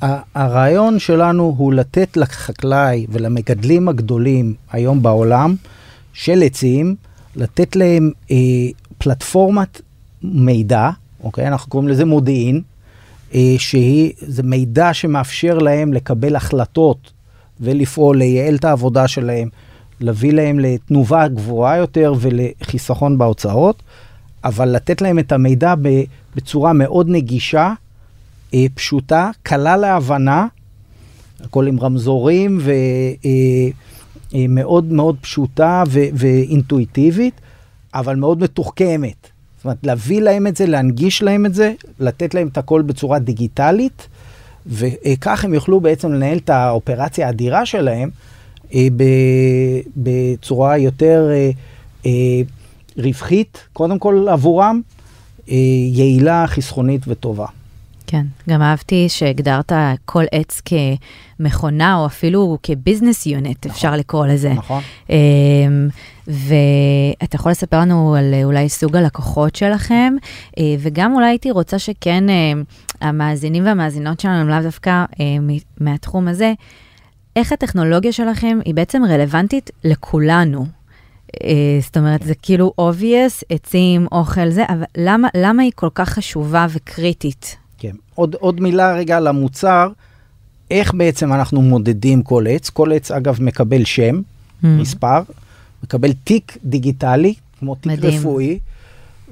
הרעיון 0.00 0.98
שלנו 0.98 1.54
הוא 1.58 1.72
לתת 1.72 2.16
לחקלאי 2.16 3.06
ולמגדלים 3.08 3.88
הגדולים 3.88 4.54
היום 4.72 5.02
בעולם 5.02 5.54
של 6.12 6.42
עצים, 6.42 6.94
לתת 7.36 7.76
להם 7.76 8.10
אה, 8.30 8.36
פלטפורמת 8.98 9.80
מידע, 10.22 10.90
אוקיי? 11.24 11.48
אנחנו 11.48 11.70
קוראים 11.70 11.88
לזה 11.88 12.04
מודיעין, 12.04 12.62
אה, 13.34 13.54
שהיא, 13.58 14.12
זה 14.20 14.42
מידע 14.42 14.94
שמאפשר 14.94 15.58
להם 15.58 15.92
לקבל 15.92 16.36
החלטות 16.36 17.10
ולפעול, 17.60 18.18
לייעל 18.18 18.54
את 18.54 18.64
העבודה 18.64 19.08
שלהם, 19.08 19.48
להביא 20.00 20.32
להם 20.32 20.58
לתנובה 20.58 21.28
גבוהה 21.28 21.76
יותר 21.76 22.14
ולחיסכון 22.20 23.18
בהוצאות, 23.18 23.82
אבל 24.44 24.68
לתת 24.68 25.00
להם 25.00 25.18
את 25.18 25.32
המידע 25.32 25.74
בצורה 26.36 26.72
מאוד 26.72 27.08
נגישה. 27.08 27.72
אה, 28.54 28.66
פשוטה, 28.74 29.30
קלה 29.42 29.76
להבנה, 29.76 30.46
הכל 31.44 31.66
עם 31.66 31.80
רמזורים 31.80 32.58
ומאוד 34.32 34.84
אה, 34.84 34.90
אה, 34.90 34.96
מאוד 34.96 35.16
פשוטה 35.20 35.82
ו, 35.88 36.00
ואינטואיטיבית, 36.14 37.40
אבל 37.94 38.16
מאוד 38.16 38.42
מתוחכמת. 38.42 39.28
זאת 39.56 39.64
אומרת, 39.64 39.78
להביא 39.82 40.20
להם 40.20 40.46
את 40.46 40.56
זה, 40.56 40.66
להנגיש 40.66 41.22
להם 41.22 41.46
את 41.46 41.54
זה, 41.54 41.72
לתת 42.00 42.34
להם 42.34 42.48
את 42.48 42.58
הכל 42.58 42.82
בצורה 42.82 43.18
דיגיטלית, 43.18 44.08
וכך 44.66 45.44
הם 45.44 45.54
יוכלו 45.54 45.80
בעצם 45.80 46.12
לנהל 46.12 46.38
את 46.38 46.50
האופרציה 46.50 47.26
האדירה 47.26 47.66
שלהם 47.66 48.10
בצורה 49.96 50.78
יותר 50.78 51.30
רווחית, 52.96 53.68
קודם 53.72 53.98
כל 53.98 54.26
עבורם, 54.30 54.80
יעילה, 55.92 56.44
חסכונית 56.46 57.02
וטובה. 57.06 57.46
כן, 58.06 58.26
גם 58.48 58.62
אהבתי 58.62 59.08
שהגדרת 59.08 59.72
כל 60.04 60.24
עץ 60.32 60.62
כמכונה, 61.40 61.96
או 61.96 62.06
אפילו 62.06 62.58
כביזנס 62.62 63.26
יונט, 63.26 63.66
נכון, 63.66 63.70
אפשר 63.70 63.96
לקרוא 63.96 64.26
לזה. 64.26 64.52
נכון. 64.52 64.82
אמ, 65.10 65.88
ואתה 66.26 67.36
יכול 67.36 67.52
לספר 67.52 67.80
לנו 67.80 68.14
על 68.14 68.34
אולי 68.44 68.68
סוג 68.68 68.96
הלקוחות 68.96 69.56
שלכם, 69.56 70.14
אה, 70.58 70.74
וגם 70.78 71.14
אולי 71.14 71.26
הייתי 71.26 71.50
רוצה 71.50 71.78
שכן, 71.78 72.24
אה, 72.28 72.52
המאזינים 73.00 73.66
והמאזינות 73.66 74.20
שלנו, 74.20 74.40
הם 74.40 74.48
לאו 74.48 74.62
דווקא 74.62 75.04
אה, 75.20 75.24
מהתחום 75.80 76.28
הזה, 76.28 76.52
איך 77.36 77.52
הטכנולוגיה 77.52 78.12
שלכם 78.12 78.58
היא 78.64 78.74
בעצם 78.74 79.02
רלוונטית 79.08 79.70
לכולנו. 79.84 80.66
זאת 81.80 81.96
אומרת, 81.96 82.22
זה 82.22 82.34
כאילו 82.42 82.72
obvious, 82.80 83.42
עצים, 83.50 84.06
אוכל, 84.12 84.50
זה, 84.50 84.64
אבל 84.68 84.84
למה, 84.96 85.28
למה 85.36 85.62
היא 85.62 85.72
כל 85.74 85.88
כך 85.94 86.08
חשובה 86.08 86.66
וקריטית? 86.70 87.56
כן. 87.78 87.96
עוד, 88.14 88.34
עוד 88.34 88.60
מילה 88.60 88.92
רגע 88.92 89.16
על 89.16 89.26
המוצר, 89.26 89.88
איך 90.70 90.94
בעצם 90.94 91.32
אנחנו 91.32 91.62
מודדים 91.62 92.22
כל 92.22 92.44
עץ. 92.48 92.70
כל 92.70 92.92
עץ, 92.92 93.10
אגב, 93.10 93.42
מקבל 93.42 93.84
שם, 93.84 94.16
mm. 94.16 94.66
מספר, 94.66 95.22
מקבל 95.84 96.12
תיק 96.12 96.58
דיגיטלי, 96.64 97.34
כמו 97.58 97.74
תיק 97.74 97.92
מדהים. 97.92 98.18
רפואי, 98.18 98.58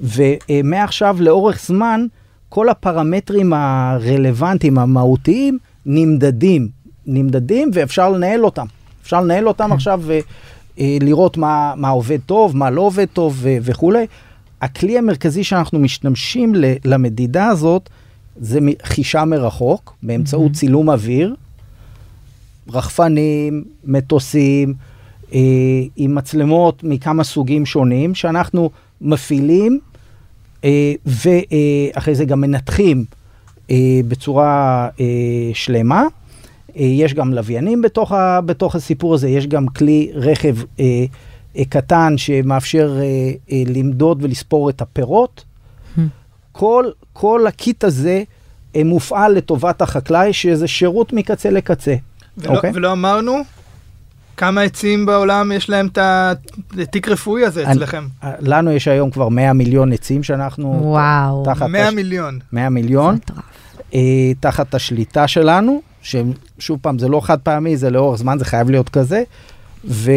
ומעכשיו 0.01 1.17
לאורך 1.19 1.61
זמן, 1.65 2.05
כל 2.49 2.69
הפרמטרים 2.69 3.53
הרלוונטיים, 3.53 4.77
המהותיים, 4.77 5.57
נמדדים. 5.85 6.67
נמדדים 7.07 7.71
ואפשר 7.73 8.09
לנהל 8.09 8.45
אותם. 8.45 8.65
אפשר 9.03 9.21
לנהל 9.21 9.47
אותם 9.47 9.71
mm. 9.71 9.75
עכשיו 9.75 10.01
ולראות 10.77 11.37
מה, 11.37 11.73
מה 11.77 11.89
עובד 11.89 12.19
טוב, 12.25 12.57
מה 12.57 12.69
לא 12.69 12.81
עובד 12.81 13.05
טוב 13.13 13.39
וכולי. 13.43 14.05
הכלי 14.61 14.97
המרכזי 14.97 15.43
שאנחנו 15.43 15.79
משתמשים 15.79 16.53
למדידה 16.85 17.47
הזאת, 17.47 17.89
זה 18.35 18.59
חישה 18.83 19.25
מרחוק, 19.25 19.95
באמצעות 20.03 20.51
mm-hmm. 20.51 20.55
צילום 20.55 20.89
אוויר, 20.89 21.35
רחפנים, 22.69 23.63
מטוסים, 23.83 24.73
אה, 25.33 25.39
עם 25.95 26.15
מצלמות 26.15 26.83
מכמה 26.83 27.23
סוגים 27.23 27.65
שונים, 27.65 28.15
שאנחנו 28.15 28.69
מפעילים, 29.01 29.79
אה, 30.63 30.93
ואחרי 31.05 32.15
זה 32.15 32.25
גם 32.25 32.41
מנתחים 32.41 33.05
אה, 33.71 33.99
בצורה 34.07 34.87
אה, 34.99 35.05
שלמה. 35.53 36.03
אה, 36.77 36.83
יש 36.83 37.13
גם 37.13 37.33
לוויינים 37.33 37.81
בתוך, 37.81 38.11
ה, 38.11 38.41
בתוך 38.41 38.75
הסיפור 38.75 39.13
הזה, 39.13 39.29
יש 39.29 39.47
גם 39.47 39.67
כלי 39.67 40.11
רכב 40.13 40.55
אה, 40.79 41.05
אה, 41.57 41.65
קטן 41.69 42.13
שמאפשר 42.17 42.97
אה, 42.99 43.31
אה, 43.51 43.63
למדוד 43.67 44.23
ולספור 44.23 44.69
את 44.69 44.81
הפירות. 44.81 45.43
Mm-hmm. 45.43 46.01
כל, 46.51 46.85
כל 47.17 47.47
הקיט 47.47 47.83
הזה 47.83 48.23
אה, 48.75 48.83
מופעל 48.83 49.33
לטובת 49.33 49.81
החקלאי, 49.81 50.33
שזה 50.33 50.67
שירות 50.67 51.13
מקצה 51.13 51.49
לקצה. 51.49 51.95
ולא, 52.37 52.49
okay? 52.49 52.55
אוקיי? 52.55 52.71
ולא 52.73 52.91
אמרנו 52.91 53.41
כמה 54.37 54.61
עצים 54.61 55.05
בעולם 55.05 55.51
יש 55.51 55.69
להם 55.69 55.87
את 55.87 55.97
התיק 56.79 57.07
רפואי 57.07 57.45
הזה 57.45 57.71
אצלכם? 57.71 58.07
אה, 58.23 58.31
לנו 58.39 58.71
יש 58.71 58.87
היום 58.87 59.11
כבר 59.11 59.29
100 59.29 59.53
מיליון 59.53 59.93
עצים 59.93 60.23
שאנחנו... 60.23 60.79
וואו. 60.81 61.43
תחת 61.45 61.69
100 61.69 61.87
הש... 61.87 61.93
מיליון. 61.93 62.39
100 62.51 62.69
מיליון. 62.69 63.17
אה, 63.93 64.31
תחת 64.39 64.75
השליטה 64.75 65.27
שלנו, 65.27 65.81
ששוב 66.01 66.79
פעם, 66.81 66.99
זה 66.99 67.07
לא 67.07 67.21
חד 67.21 67.39
פעמי, 67.39 67.77
זה 67.77 67.89
לאורך 67.89 68.19
זמן, 68.19 68.39
זה 68.39 68.45
חייב 68.45 68.69
להיות 68.69 68.89
כזה. 68.89 69.23
וכך 69.85 70.15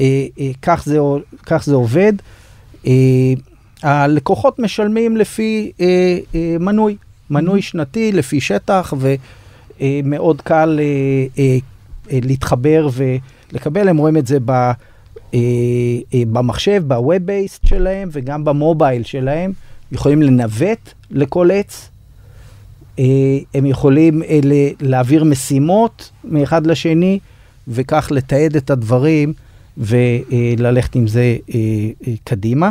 אה, 0.00 0.68
אה, 0.68 0.76
זה, 0.84 0.98
זה 1.60 1.74
עובד. 1.74 2.12
אה, 3.84 4.02
הלקוחות 4.02 4.58
משלמים 4.58 5.16
לפי 5.16 5.72
אה, 5.80 6.18
אה, 6.34 6.56
מנוי, 6.60 6.96
מנוי 7.30 7.62
שנתי 7.62 8.12
לפי 8.12 8.40
שטח, 8.40 8.94
ומאוד 9.80 10.40
קל 10.40 10.80
אה, 10.82 10.84
אה, 11.38 11.58
אה, 12.12 12.18
להתחבר 12.22 12.88
ולקבל, 12.92 13.88
הם 13.88 13.96
רואים 13.96 14.16
את 14.16 14.26
זה 14.26 14.38
ב, 14.44 14.50
אה, 14.50 14.72
אה, 15.34 16.22
במחשב, 16.32 16.82
בווב 16.86 17.16
בייסט 17.16 17.66
שלהם 17.66 18.08
וגם 18.12 18.44
במובייל 18.44 19.02
שלהם, 19.02 19.52
יכולים 19.92 20.22
לנווט 20.22 20.92
לכל 21.10 21.50
עץ. 21.50 21.90
אה, 22.98 23.04
הם 23.54 23.66
יכולים 23.66 24.22
אה, 24.22 24.40
להעביר 24.80 25.24
משימות 25.24 26.10
מאחד 26.24 26.66
לשני, 26.66 27.18
וכך 27.68 28.08
לתעד 28.10 28.56
את 28.56 28.70
הדברים 28.70 29.32
וללכת 29.78 30.94
עם 30.94 31.06
זה 31.06 31.36
אה, 31.54 31.60
קדימה. 32.24 32.70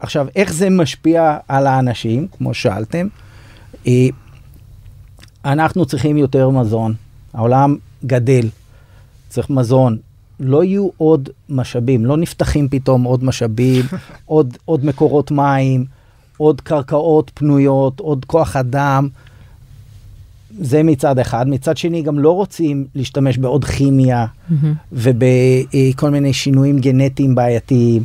עכשיו, 0.00 0.26
איך 0.36 0.52
זה 0.52 0.70
משפיע 0.70 1.38
על 1.48 1.66
האנשים, 1.66 2.26
כמו 2.38 2.54
שאלתם? 2.54 3.06
אה, 3.86 4.08
אנחנו 5.44 5.86
צריכים 5.86 6.16
יותר 6.16 6.50
מזון, 6.50 6.94
העולם 7.34 7.76
גדל, 8.06 8.48
צריך 9.28 9.50
מזון. 9.50 9.98
לא 10.40 10.64
יהיו 10.64 10.88
עוד 10.96 11.28
משאבים, 11.48 12.06
לא 12.06 12.16
נפתחים 12.16 12.68
פתאום 12.68 13.04
עוד 13.04 13.24
משאבים, 13.24 13.84
עוד, 14.26 14.56
עוד 14.64 14.84
מקורות 14.84 15.30
מים, 15.30 15.84
עוד 16.36 16.60
קרקעות 16.60 17.30
פנויות, 17.34 18.00
עוד 18.00 18.24
כוח 18.24 18.56
אדם. 18.56 19.08
זה 20.58 20.82
מצד 20.82 21.18
אחד. 21.18 21.48
מצד 21.48 21.76
שני, 21.76 22.02
גם 22.02 22.18
לא 22.18 22.30
רוצים 22.30 22.86
להשתמש 22.94 23.38
בעוד 23.38 23.64
כימיה 23.64 24.26
ובכל 24.92 26.10
מיני 26.10 26.32
שינויים 26.32 26.78
גנטיים 26.78 27.34
בעייתיים 27.34 28.04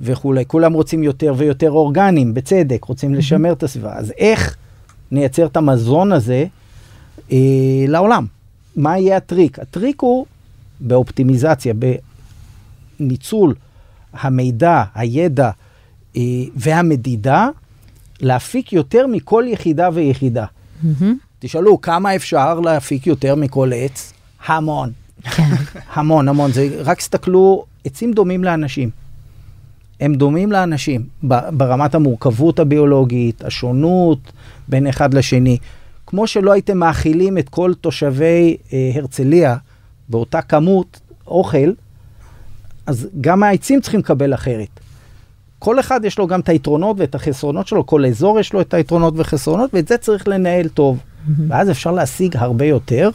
וכולי. 0.00 0.44
כולם 0.46 0.72
רוצים 0.72 1.02
יותר 1.02 1.34
ויותר 1.36 1.70
אורגנים, 1.70 2.34
בצדק, 2.34 2.84
רוצים 2.84 3.14
לשמר 3.14 3.52
את 3.52 3.62
הסביבה. 3.62 3.96
אז 3.96 4.12
איך 4.18 4.56
נייצר 5.10 5.46
את 5.46 5.56
המזון 5.56 6.12
הזה 6.12 6.44
אה, 7.32 7.36
לעולם? 7.88 8.26
מה 8.76 8.98
יהיה 8.98 9.16
הטריק? 9.16 9.58
הטריק 9.58 10.00
הוא 10.00 10.26
באופטימיזציה, 10.80 11.74
בניצול 13.00 13.54
המידע, 14.12 14.84
הידע 14.94 15.50
אה, 16.16 16.22
והמדידה, 16.56 17.48
להפיק 18.20 18.72
יותר 18.72 19.06
מכל 19.06 19.44
יחידה 19.46 19.88
ויחידה. 19.92 20.44
תשאלו, 21.38 21.80
כמה 21.80 22.16
אפשר 22.16 22.60
להפיק 22.60 23.06
יותר 23.06 23.34
מכל 23.34 23.70
עץ? 23.74 24.12
המון. 24.46 24.92
כן. 25.22 25.42
המון, 25.94 26.28
המון. 26.28 26.52
זה, 26.52 26.68
רק 26.84 26.98
תסתכלו, 26.98 27.64
עצים 27.84 28.12
דומים 28.12 28.44
לאנשים. 28.44 28.90
הם 30.00 30.14
דומים 30.14 30.52
לאנשים 30.52 31.06
ברמת 31.52 31.94
המורכבות 31.94 32.58
הביולוגית, 32.58 33.44
השונות 33.44 34.18
בין 34.68 34.86
אחד 34.86 35.14
לשני. 35.14 35.58
כמו 36.06 36.26
שלא 36.26 36.52
הייתם 36.52 36.78
מאכילים 36.78 37.38
את 37.38 37.48
כל 37.48 37.72
תושבי 37.80 38.56
אה, 38.72 38.90
הרצליה 38.94 39.56
באותה 40.08 40.42
כמות 40.42 41.00
אוכל, 41.26 41.72
אז 42.86 43.08
גם 43.20 43.42
העצים 43.42 43.80
צריכים 43.80 44.00
לקבל 44.00 44.34
אחרת. 44.34 44.80
כל 45.58 45.80
אחד 45.80 46.04
יש 46.04 46.18
לו 46.18 46.26
גם 46.26 46.40
את 46.40 46.48
היתרונות 46.48 46.96
ואת 47.00 47.14
החסרונות 47.14 47.66
שלו, 47.66 47.86
כל 47.86 48.06
אזור 48.06 48.40
יש 48.40 48.52
לו 48.52 48.60
את 48.60 48.74
היתרונות 48.74 49.14
וחסרונות, 49.16 49.74
ואת 49.74 49.88
זה 49.88 49.96
צריך 49.96 50.28
לנהל 50.28 50.68
טוב. 50.68 50.98
ואז 51.48 51.70
אפשר 51.70 51.92
להשיג 51.92 52.36
הרבה 52.36 52.64
יותר. 52.64 53.10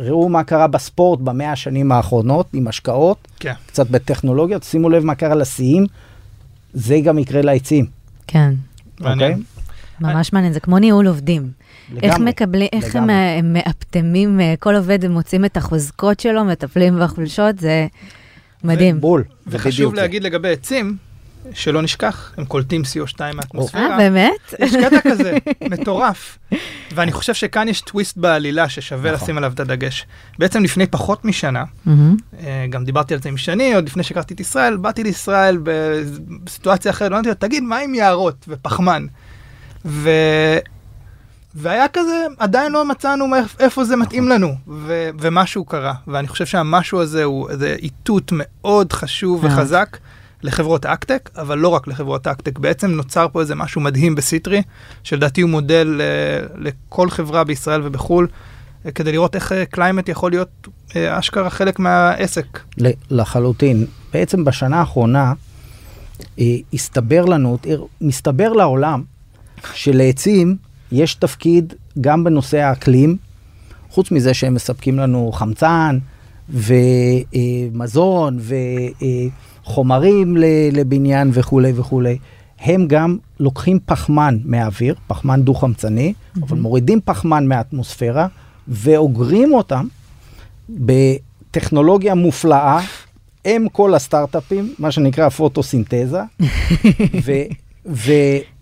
ראו 0.00 0.28
מה 0.28 0.44
קרה 0.44 0.66
בספורט 0.66 1.20
במאה 1.20 1.52
השנים 1.52 1.92
האחרונות 1.92 2.46
עם 2.52 2.68
השקעות, 2.68 3.28
כן. 3.40 3.52
קצת 3.66 3.90
בטכנולוגיות, 3.90 4.62
שימו 4.62 4.90
לב 4.90 5.04
מה 5.04 5.14
קרה 5.14 5.34
לשיאים, 5.34 5.86
זה 6.72 7.00
גם 7.04 7.18
יקרה 7.18 7.42
לעצים, 7.42 7.86
כן, 8.26 8.54
מעניין. 9.00 9.32
אוקיי? 9.32 9.44
ממש 10.00 10.32
מעניין, 10.32 10.52
זה 10.52 10.60
כמו 10.60 10.78
ניהול 10.78 11.06
עובדים. 11.06 11.50
איך 12.02 12.14
לגמרי, 12.14 12.30
מקבלים, 12.30 12.68
איך 12.72 12.96
הם 12.96 13.02
לגמרי. 13.02 13.14
אה, 13.14 13.38
הם 13.38 13.52
מאפטמים, 13.52 14.40
אה, 14.40 14.54
כל 14.58 14.76
עובד 14.76 15.08
מוצאים 15.08 15.44
את 15.44 15.56
החוזקות 15.56 16.20
שלו, 16.20 16.44
מטפלים 16.44 16.98
בחולשות, 17.00 17.58
זה 17.58 17.86
מדהים. 18.64 19.00
בול. 19.00 19.24
זה 19.46 19.56
וחשוב 19.56 19.72
בדיוק 19.72 19.94
זה. 19.94 20.00
להגיד 20.00 20.22
לגבי 20.22 20.52
עצים, 20.52 20.96
שלא 21.54 21.82
נשכח, 21.82 22.32
הם 22.36 22.44
קולטים 22.44 22.82
CO2 22.82 23.20
אה, 23.20 23.32
מהאטמוספירה. 23.32 23.96
באמת? 23.96 24.54
יש 24.58 24.76
קטע 24.76 25.00
כזה, 25.00 25.36
מטורף. 25.70 26.38
ואני 26.94 27.12
חושב 27.12 27.34
שכאן 27.34 27.68
יש 27.68 27.80
טוויסט 27.80 28.16
בעלילה 28.16 28.68
ששווה 28.68 29.12
נכון. 29.12 29.24
לשים 29.24 29.38
עליו 29.38 29.52
את 29.54 29.60
הדגש. 29.60 30.06
בעצם 30.38 30.62
לפני 30.62 30.86
פחות 30.86 31.24
משנה. 31.24 31.64
אה, 31.86 32.66
גם 32.70 32.84
דיברתי 32.84 33.14
על 33.14 33.22
זה 33.22 33.28
עם 33.28 33.36
שני, 33.36 33.74
עוד 33.74 33.86
לפני 33.86 34.02
שהכרתי 34.02 34.34
את 34.34 34.40
ישראל, 34.40 34.76
באתי 34.76 35.02
לישראל 35.02 35.58
בסיטואציה 36.44 36.90
אחרת, 36.90 37.12
אמרתי 37.12 37.28
לו, 37.28 37.34
תגיד, 37.34 37.62
מה 37.62 37.78
עם 37.78 37.94
יערות 37.94 38.44
ופחמן? 38.48 39.06
ו... 39.84 40.10
והיה 41.54 41.88
כזה, 41.88 42.26
עדיין 42.38 42.72
לא 42.72 42.84
מצאנו 42.84 43.26
איפה 43.60 43.84
זה 43.84 43.96
מתאים 43.96 44.28
לנו, 44.28 44.54
ו- 44.68 45.10
ומשהו 45.20 45.64
קרה. 45.64 45.94
ואני 46.06 46.28
חושב 46.28 46.46
שהמשהו 46.46 47.00
הזה 47.00 47.24
הוא 47.24 47.50
איזה 47.50 47.76
איתות 47.78 48.32
מאוד 48.34 48.92
חשוב. 48.92 49.44
וחזק 49.44 49.96
לחברות 50.42 50.86
ag-tech, 50.86 51.30
אבל 51.36 51.58
לא 51.58 51.68
רק 51.68 51.88
לחברות 51.88 52.26
ag-tech. 52.26 52.58
בעצם 52.58 52.90
נוצר 52.90 53.26
פה 53.32 53.40
איזה 53.40 53.54
משהו 53.54 53.80
מדהים 53.80 54.14
ב 54.14 54.20
C-Tree, 54.20 54.62
שלדעתי 55.02 55.40
הוא 55.40 55.50
מודל 55.50 56.00
אה, 56.00 56.46
לכל 56.58 57.10
חברה 57.10 57.44
בישראל 57.44 57.80
ובחו"ל, 57.84 58.28
אה, 58.86 58.90
כדי 58.90 59.12
לראות 59.12 59.34
איך 59.34 59.52
climate 59.70 60.08
יכול 60.08 60.30
להיות 60.30 60.68
אה, 60.96 61.18
אשכרה 61.18 61.50
חלק 61.50 61.78
מהעסק. 61.78 62.60
לחלוטין. 63.10 63.86
בעצם 64.12 64.44
בשנה 64.44 64.80
האחרונה 64.80 65.32
אה, 66.38 66.56
הסתבר 66.74 67.24
לנו, 67.24 67.58
מסתבר 68.00 68.52
לעולם 68.52 69.02
שלעצים 69.74 70.56
יש 70.92 71.14
תפקיד 71.14 71.74
גם 72.00 72.24
בנושא 72.24 72.58
האקלים, 72.58 73.16
חוץ 73.90 74.10
מזה 74.10 74.34
שהם 74.34 74.54
מספקים 74.54 74.98
לנו 74.98 75.32
חמצן 75.32 75.98
ומזון 76.48 78.38
וחומרים 79.66 80.36
לבניין 80.72 81.30
וכולי 81.32 81.72
וכולי. 81.76 82.18
הם 82.60 82.86
גם 82.86 83.16
לוקחים 83.40 83.78
פחמן 83.86 84.38
מהאוויר, 84.44 84.94
פחמן 85.06 85.42
דו-חמצני, 85.42 86.12
אבל 86.42 86.58
מורידים 86.58 87.00
פחמן 87.04 87.46
מהאטמוספירה 87.46 88.26
ואוגרים 88.68 89.54
אותם 89.54 89.86
בטכנולוגיה 90.68 92.14
מופלאה, 92.14 92.80
אם 93.46 93.66
כל 93.72 93.94
הסטארט-אפים, 93.94 94.74
מה 94.78 94.90
שנקרא 94.90 95.28
פוטוסינתזה, 95.28 96.20
ו- 97.24 97.86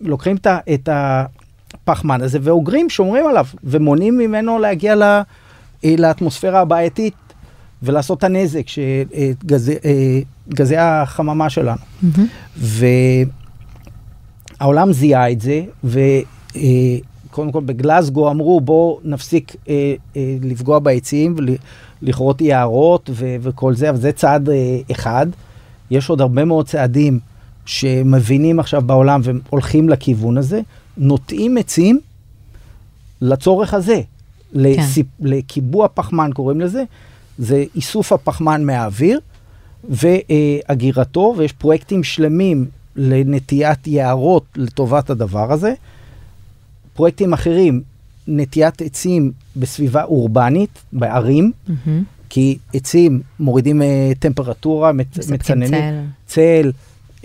ולוקחים 0.01 0.35
את 0.35 0.47
את 0.73 0.89
הפחמן 0.91 2.21
הזה 2.21 2.39
ואוגרים, 2.41 2.89
שומרים 2.89 3.27
עליו, 3.27 3.45
ומונעים 3.63 4.17
ממנו 4.17 4.59
להגיע 4.59 4.95
ל- 4.95 5.03
אה, 5.03 5.95
לאטמוספירה 5.97 6.59
הבעייתית 6.61 7.13
ולעשות 7.83 8.17
את 8.17 8.23
הנזק, 8.23 8.63
שגזי 8.67 9.75
החממה 10.77 11.49
שלנו. 11.49 11.77
מהמם. 12.01 12.27
והעולם 14.59 14.93
זיהה 14.93 15.31
את 15.31 15.41
זה, 15.41 15.61
וקודם 15.83 17.51
כל 17.51 17.61
בגלסגו 17.65 18.31
אמרו 18.31 18.61
בואו 18.61 18.99
נפסיק 19.03 19.55
אה, 19.69 19.93
אה, 20.15 20.37
לפגוע 20.41 20.79
בעצים 20.79 21.35
ולכרות 22.01 22.41
יערות 22.41 23.09
ו- 23.13 23.35
וכל 23.41 23.75
זה, 23.75 23.89
אבל 23.89 23.97
זה 23.97 24.11
צעד 24.11 24.49
אה, 24.49 24.79
אחד. 24.91 25.27
יש 25.91 26.09
עוד 26.09 26.21
הרבה 26.21 26.45
מאוד 26.45 26.67
צעדים 26.67 27.19
שמבינים 27.65 28.59
עכשיו 28.59 28.81
בעולם 28.81 29.21
והולכים 29.23 29.89
לכיוון 29.89 30.37
הזה, 30.37 30.61
נוטעים 30.97 31.57
עצים 31.57 31.99
לצורך 33.21 33.73
הזה, 33.73 34.01
לסיפ... 34.53 35.05
לקיבוע 35.19 35.87
פחמן 35.93 36.31
קוראים 36.33 36.61
לזה, 36.61 36.83
זה 37.37 37.63
איסוף 37.75 38.13
הפחמן 38.13 38.65
מהאוויר 38.65 39.19
ואגירתו, 39.89 41.33
ויש 41.37 41.53
פרויקטים 41.53 42.03
שלמים 42.03 42.65
לנטיית 42.95 43.87
יערות 43.87 44.43
לטובת 44.55 45.09
הדבר 45.09 45.51
הזה. 45.53 45.73
פרויקטים 46.93 47.33
אחרים, 47.33 47.81
נטיית 48.27 48.81
עצים 48.81 49.31
בסביבה 49.55 50.03
אורבנית, 50.03 50.79
בערים, 50.93 51.51
מהמם. 51.67 52.03
כי 52.29 52.57
עצים 52.73 53.21
מורידים 53.39 53.81
אה, 53.81 54.11
טמפרטורה, 54.19 54.91
מצ... 54.91 55.29
מצננים, 55.31 55.69
צל. 55.69 56.01
צל, 56.27 56.71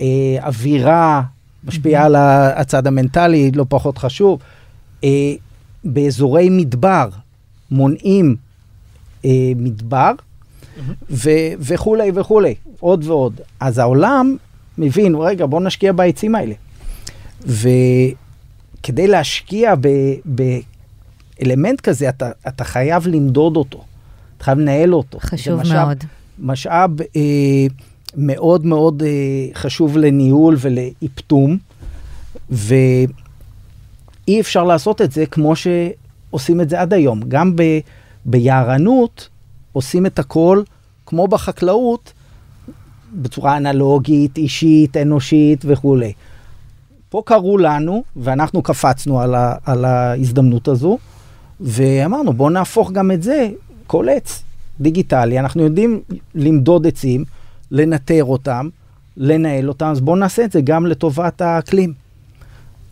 אה, 0.01 0.05
אווירה, 0.47 1.21
משפיעה 1.63 2.05
על 2.05 2.15
ה- 2.15 2.59
הצד 2.61 2.87
המנטלי, 2.87 3.51
לא 3.51 3.65
פחות 3.69 3.97
חשוב. 3.97 4.39
אה, 5.03 5.33
באזורי 5.83 6.49
מדבר 6.49 7.09
מונעים 7.71 8.35
אה, 9.25 9.29
מדבר, 9.55 10.11
ו- 11.09 11.29
וכולי 11.59 12.11
וכולי, 12.13 12.55
עוד 12.79 13.03
ועוד. 13.03 13.41
אז 13.59 13.77
העולם 13.77 14.37
מבין, 14.77 15.15
רגע, 15.15 15.45
בוא 15.45 15.61
נשקיע 15.61 15.91
בעצים 15.91 16.35
האלה. 16.35 16.53
וכדי 17.41 19.07
להשקיע 19.07 19.73
ב- 19.81 20.15
באלמנט 21.39 21.81
כזה, 21.81 22.09
אתה, 22.09 22.31
אתה 22.47 22.63
חייב 22.63 23.07
למדוד 23.07 23.57
אותו, 23.57 23.83
אתה 24.37 24.43
חייב 24.43 24.57
לנהל 24.59 24.93
אותו. 24.93 25.19
חשוב 25.21 25.61
משאב- 25.61 25.73
מאוד. 25.85 25.97
משאב 26.39 26.91
אה, 27.01 27.65
מאוד 28.17 28.65
מאוד 28.65 29.03
אה, 29.03 29.09
חשוב 29.53 29.97
לניהול 29.97 30.55
ולאיפטום, 30.59 31.57
ואי 32.49 33.07
אפשר 34.41 34.63
לעשות 34.63 35.01
את 35.01 35.11
זה 35.11 35.25
כמו 35.25 35.53
שעושים 35.55 36.61
את 36.61 36.69
זה 36.69 36.81
עד 36.81 36.93
היום. 36.93 37.21
גם 37.27 37.55
ב, 37.55 37.63
ביערנות 38.25 39.29
עושים 39.75 40.05
את 40.05 40.19
הכל 40.19 40.63
כמו 41.05 41.27
בחקלאות, 41.27 42.13
בצורה 43.13 43.57
אנלוגית, 43.57 44.37
אישית, 44.37 44.97
אנושית 44.97 45.65
וכולי. 45.65 46.13
פה 47.09 47.21
קראו 47.25 47.57
לנו, 47.57 48.03
ואנחנו 48.15 48.61
קפצנו 48.61 49.21
על, 49.21 49.35
ה, 49.35 49.55
על 49.65 49.85
ההזדמנות 49.85 50.67
הזו, 50.67 50.97
ואמרנו, 51.59 52.33
בואו 52.33 52.49
נהפוך 52.49 52.91
גם 52.91 53.11
את 53.11 53.23
זה, 53.23 53.49
כל 53.87 54.09
עץ 54.09 54.43
דיגיטלי. 54.81 55.39
אנחנו 55.39 55.63
יודעים 55.63 56.01
למדוד 56.35 56.87
עצים, 56.87 57.25
לנטר 57.71 58.23
אותם, 58.23 58.69
לנהל 59.17 59.69
אותם, 59.69 59.85
אז 59.85 60.01
בואו 60.01 60.15
נעשה 60.15 60.45
את 60.45 60.51
זה 60.51 60.61
גם 60.61 60.85
לטובת 60.85 61.41
האקלים. 61.41 61.93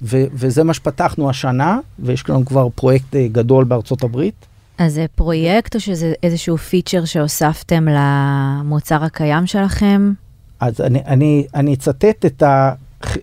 ו- 0.01 0.25
וזה 0.33 0.63
מה 0.63 0.73
שפתחנו 0.73 1.29
השנה, 1.29 1.79
ויש 1.99 2.29
לנו 2.29 2.45
כבר 2.45 2.67
פרויקט 2.75 3.15
אה, 3.15 3.27
גדול 3.31 3.63
בארצות 3.63 4.03
הברית. 4.03 4.45
אז 4.77 4.93
זה 4.93 5.05
פרויקט 5.15 5.75
או 5.75 5.79
שזה 5.79 6.13
איזשהו 6.23 6.57
פיצ'ר 6.57 7.05
שהוספתם 7.05 7.87
למוצר 7.87 9.03
הקיים 9.03 9.45
שלכם? 9.45 10.13
אז 10.59 10.81
אני, 10.81 10.99
אני, 11.05 11.47
אני 11.55 11.73
אצטט 11.73 12.25
את, 12.25 12.43
ה, 12.43 12.73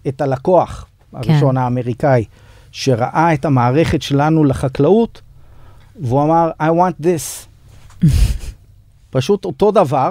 את 0.08 0.20
הלקוח 0.20 0.86
הראשון 1.12 1.54
כן. 1.54 1.56
האמריקאי, 1.56 2.24
שראה 2.72 3.34
את 3.34 3.44
המערכת 3.44 4.02
שלנו 4.02 4.44
לחקלאות, 4.44 5.20
והוא 6.00 6.22
אמר, 6.22 6.50
I 6.62 6.64
want 6.64 7.04
this. 7.04 7.46
פשוט 9.10 9.44
אותו 9.44 9.70
דבר, 9.70 10.10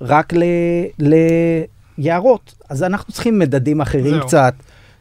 רק 0.00 0.32
ל- 0.32 1.08
ליערות. 1.98 2.54
אז 2.68 2.82
אנחנו 2.82 3.12
צריכים 3.12 3.38
מדדים 3.38 3.80
אחרים 3.80 4.14
זהו. 4.14 4.26
קצת. 4.26 4.54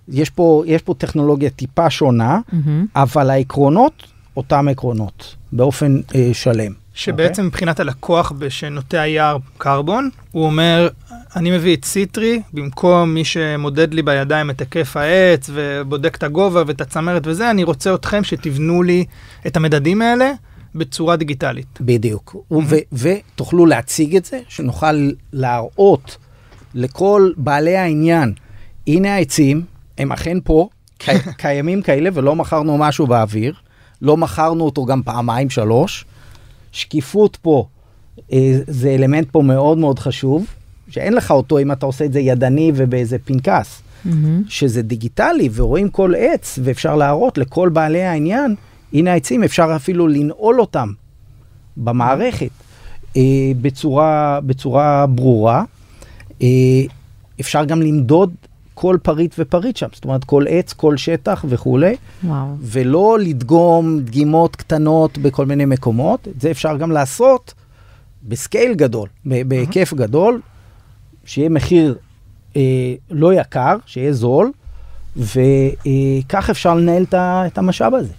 יש 0.07 0.29
פה, 0.29 0.63
יש 0.65 0.81
פה 0.81 0.93
טכנולוגיה 0.97 1.49
טיפה 1.49 1.89
שונה, 1.89 2.39
מהמם. 2.51 2.85
אבל 2.95 3.29
העקרונות, 3.29 4.03
אותם 4.37 4.67
עקרונות, 4.67 5.35
באופן 5.51 5.99
אה, 6.15 6.29
שלם. 6.33 6.71
שבעצם 6.93 7.31
אוקיי? 7.31 7.43
מבחינת 7.45 7.79
הלקוח 7.79 8.33
שנוטע 8.49 9.07
יער 9.07 9.37
קרבון, 9.57 10.09
הוא 10.31 10.45
אומר, 10.45 10.87
אני 11.35 11.51
מביא 11.51 11.75
את 11.75 11.85
סיטרי 11.85 12.41
במקום 12.53 13.13
מי 13.13 13.25
שמודד 13.25 13.93
לי 13.93 14.01
בידיים 14.01 14.49
את 14.49 14.59
היקף 14.59 14.97
העץ 14.97 15.49
ובודק 15.53 16.15
את 16.15 16.23
הגובה 16.23 16.63
ואת 16.67 16.81
הצמרת 16.81 17.27
וזה, 17.27 17.51
אני 17.51 17.63
רוצה 17.63 17.95
אתכם 17.95 18.23
שתבנו 18.23 18.83
לי 18.83 19.05
את 19.47 19.57
המדדים 19.57 20.01
האלה 20.01 20.31
בצורה 20.75 21.15
דיגיטלית. 21.15 21.79
בדיוק. 21.81 22.35
ו- 22.51 22.75
ותוכלו 22.93 23.65
להציג 23.65 24.15
את 24.15 24.25
זה, 24.25 24.39
שנוכל 24.47 25.09
להראות 25.33 26.17
לכל 26.73 27.31
בעלי 27.37 27.77
העניין, 27.77 28.33
הנה 28.87 29.15
העצים, 29.15 29.61
הם 29.97 30.11
אכן 30.11 30.37
פה, 30.43 30.69
קי- 30.97 31.11
קיימים 31.37 31.81
כאלה, 31.81 32.09
ולא 32.13 32.35
מכרנו 32.35 32.77
משהו 32.77 33.07
באוויר, 33.07 33.53
לא 34.01 34.17
מכרנו 34.17 34.63
אותו 34.63 34.85
גם 34.85 35.01
פעמיים, 35.03 35.49
שלוש. 35.49 36.05
שקיפות 36.71 37.37
פה, 37.41 37.67
אה, 38.33 38.59
זה 38.67 38.89
אלמנט 38.89 39.27
פה 39.31 39.41
מאוד 39.41 39.77
מאוד 39.77 39.99
חשוב, 39.99 40.45
שאין 40.89 41.13
לך 41.13 41.31
אותו 41.31 41.59
אם 41.59 41.71
אתה 41.71 41.85
עושה 41.85 42.05
את 42.05 42.13
זה 42.13 42.19
ידני 42.19 42.71
ובאיזה 42.75 43.17
פנקס. 43.19 43.81
מהמם. 44.05 44.43
שזה 44.47 44.81
דיגיטלי 44.81 45.49
ורואים 45.53 45.89
כל 45.89 46.13
עץ 46.17 46.59
ואפשר 46.63 46.95
להראות 46.95 47.37
לכל 47.37 47.69
בעלי 47.69 48.03
העניין, 48.03 48.55
הנה 48.93 49.13
העצים, 49.13 49.43
אפשר 49.43 49.73
אפילו 49.75 50.07
לנעול 50.07 50.61
אותם 50.61 50.89
במערכת 51.77 52.49
אה, 53.17 53.21
בצורה, 53.61 54.39
בצורה 54.45 55.05
ברורה. 55.07 55.63
אה, 56.41 56.47
אפשר 57.39 57.65
גם 57.65 57.81
למדוד 57.81 58.33
כל 58.75 58.97
פריט 59.03 59.35
ופריט 59.39 59.77
שם, 59.77 59.87
זאת 59.93 60.03
אומרת 60.05 60.23
כל 60.23 60.45
עץ, 60.49 60.73
כל 60.73 60.97
שטח 60.97 61.45
וכולי, 61.49 61.95
וואו. 62.23 62.45
ולא 62.61 63.17
לדגום 63.19 63.99
דגימות 63.99 64.55
קטנות 64.55 65.17
בכל 65.17 65.45
מיני 65.45 65.65
מקומות, 65.65 66.27
את 66.27 66.41
זה 66.41 66.51
אפשר 66.51 66.77
גם 66.77 66.91
לעשות 66.91 67.53
בסקייל 68.23 68.73
גדול, 68.73 69.09
בהיקף 69.25 69.93
גדול, 69.93 70.41
שיהיה 71.25 71.49
מחיר 71.49 71.95
אה, 72.55 72.61
לא 73.11 73.33
יקר, 73.33 73.75
שיהיה 73.85 74.13
זול, 74.13 74.51
וכך 75.17 76.49
אפשר 76.49 76.75
לנהל 76.75 77.05
את 77.13 77.57
המשאב 77.57 77.93
הזה. 77.93 78.13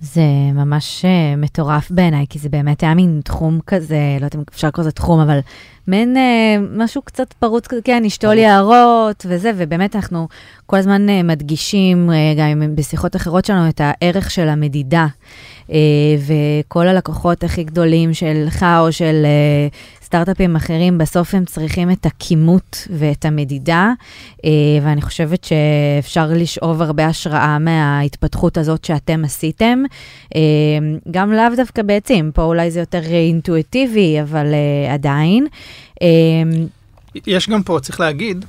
זה 0.00 0.22
ממש 0.54 1.04
אה, 1.04 1.36
מטורף 1.36 1.90
בעיניי, 1.90 2.26
כי 2.28 2.38
זה 2.38 2.48
באמת 2.48 2.82
היה 2.82 2.94
מין 2.94 3.20
תחום 3.24 3.58
כזה, 3.66 3.96
לא 3.96 4.14
יודעת 4.16 4.34
אם 4.34 4.42
אפשר 4.52 4.68
לקרוא 4.68 4.82
לזה 4.84 4.92
תחום, 4.92 5.20
אבל 5.20 5.38
מעין 5.86 6.16
אה, 6.16 6.56
משהו 6.70 7.02
קצת 7.02 7.32
פרוץ 7.32 7.66
כן, 7.84 8.02
לשתול 8.02 8.38
יערות 8.38 9.26
וזה, 9.28 9.50
ובאמת 9.56 9.96
אנחנו 9.96 10.28
כל 10.66 10.76
הזמן 10.76 11.08
אה, 11.08 11.22
מדגישים, 11.22 12.10
אה, 12.10 12.16
גם 12.38 12.76
בשיחות 12.76 13.16
אחרות 13.16 13.44
שלנו, 13.44 13.68
את 13.68 13.80
הערך 13.84 14.30
של 14.30 14.48
המדידה. 14.48 15.06
אה, 15.70 15.76
וכל 16.26 16.88
הלקוחות 16.88 17.44
הכי 17.44 17.64
גדולים 17.64 18.14
שלך 18.14 18.66
או 18.78 18.92
של 18.92 19.22
אה, 19.24 19.68
סטארט-אפים 20.04 20.56
אחרים, 20.56 20.98
בסוף 20.98 21.34
הם 21.34 21.44
צריכים 21.44 21.90
את 21.90 22.06
הכימות 22.06 22.88
ואת 22.90 23.24
המדידה, 23.24 23.92
אה, 24.44 24.50
ואני 24.82 25.02
חושבת 25.02 25.44
שאפשר 25.44 26.26
לשאוב 26.30 26.82
הרבה 26.82 27.06
השראה 27.06 27.58
מההתפתחות 27.58 28.58
הזאת 28.58 28.84
שאתם 28.84 29.24
עשיתם, 29.24 29.82
גם 31.10 31.32
לאו 31.32 31.56
דווקא 31.56 31.82
בעצים, 31.82 32.30
פה 32.34 32.42
אולי 32.42 32.70
זה 32.70 32.80
יותר 32.80 33.02
אינטואיטיבי, 33.02 34.20
אבל 34.22 34.46
עדיין. 34.92 35.46
יש 37.26 37.48
גם 37.48 37.62
פה, 37.62 37.78
צריך 37.82 38.00
להגיד, 38.00 38.44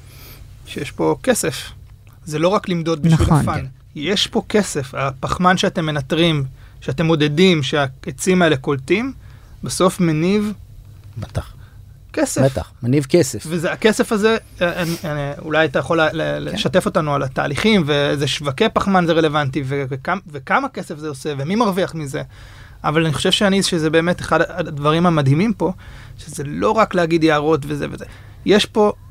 שיש 0.65 0.91
פה 0.91 1.15
כסף. 1.23 1.71
זה 2.25 2.39
לא 2.39 2.47
רק 2.47 2.69
למדוד 2.69 3.01
בשביל 3.01 3.27
נכון. 3.27 3.39
הפאן. 3.39 3.65
יש 3.95 4.27
פה 4.27 4.41
כסף. 4.49 4.95
הפחמן 4.95 5.57
שאתם 5.57 5.85
מנטרים, 5.85 6.43
שאתם 6.81 7.05
מודדים, 7.05 7.63
שהעצים 7.63 8.41
האלה 8.41 8.57
קולטים, 8.57 9.13
בסוף 9.63 9.99
מניב 9.99 10.53
בטח, 11.17 11.53
כסף. 12.13 12.41
בטח, 12.41 12.71
מניב 12.83 13.05
כסף. 13.09 13.43
וזה 13.47 13.71
הכסף 13.71 14.11
הזה, 14.11 14.37
אה, 14.61 14.81
אני- 14.81 14.95
אני- 15.03 15.31
אולי 15.41 15.65
אתה 15.65 15.79
יכול 15.79 15.99
כן. 16.11 16.17
לשתף 16.41 16.85
אותנו 16.85 17.15
על 17.15 17.23
התהליכים, 17.23 17.83
ואיזה 17.85 18.27
שווקי 18.27 18.65
פחמן 18.73 19.05
זה 19.05 19.13
רלוונטי, 19.13 19.63
וכמה, 19.67 20.19
וכמה 20.31 20.69
כסף 20.69 20.97
זה 20.97 21.07
עושה, 21.07 21.33
ומי 21.37 21.55
מרוויח 21.55 21.95
מזה. 21.95 22.21
אבל 22.83 23.05
אני 23.05 23.13
חושב 23.13 23.31
שאני, 23.31 23.63
שזה 23.63 23.89
באמת 23.89 24.21
אחד 24.21 24.39
הדברים 24.49 25.05
המדהימים 25.05 25.53
פה, 25.53 25.73
שזה 26.17 26.43
לא 26.47 26.71
רק 26.71 26.95
להגיד 26.95 27.23
יערות 27.23 27.61
וזה 27.67 27.87
וזה. 27.91 28.05
יש 28.45 28.65
פה, 28.65 28.93
אה, 28.97 29.04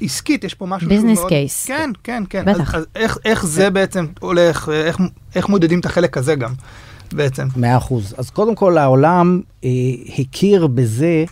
עסקית, 0.00 0.44
יש 0.44 0.54
פה 0.54 0.66
משהו 0.66 0.90
שהוא 0.90 1.14
מאוד... 1.14 1.32
case. 1.32 1.66
כן, 1.66 1.90
כן, 2.04 2.22
כן. 2.30 2.44
בטח. 2.44 2.74
אז, 2.74 2.82
אז 2.82 2.86
איך, 2.96 3.18
איך 3.24 3.46
זה 3.46 3.70
בעצם 3.70 4.06
הולך, 4.20 4.68
איך, 4.68 4.98
איך 5.34 5.48
מודדים 5.48 5.80
את 5.80 5.86
החלק 5.86 6.16
הזה 6.16 6.34
גם, 6.34 6.52
בעצם. 7.12 7.46
מאה 7.56 7.76
אחוז. 7.76 8.14
אז 8.18 8.30
קודם 8.30 8.54
כל 8.54 8.78
העולם 8.78 9.40
אה, 9.64 9.70
הכיר 10.18 10.66
בזה 10.66 11.24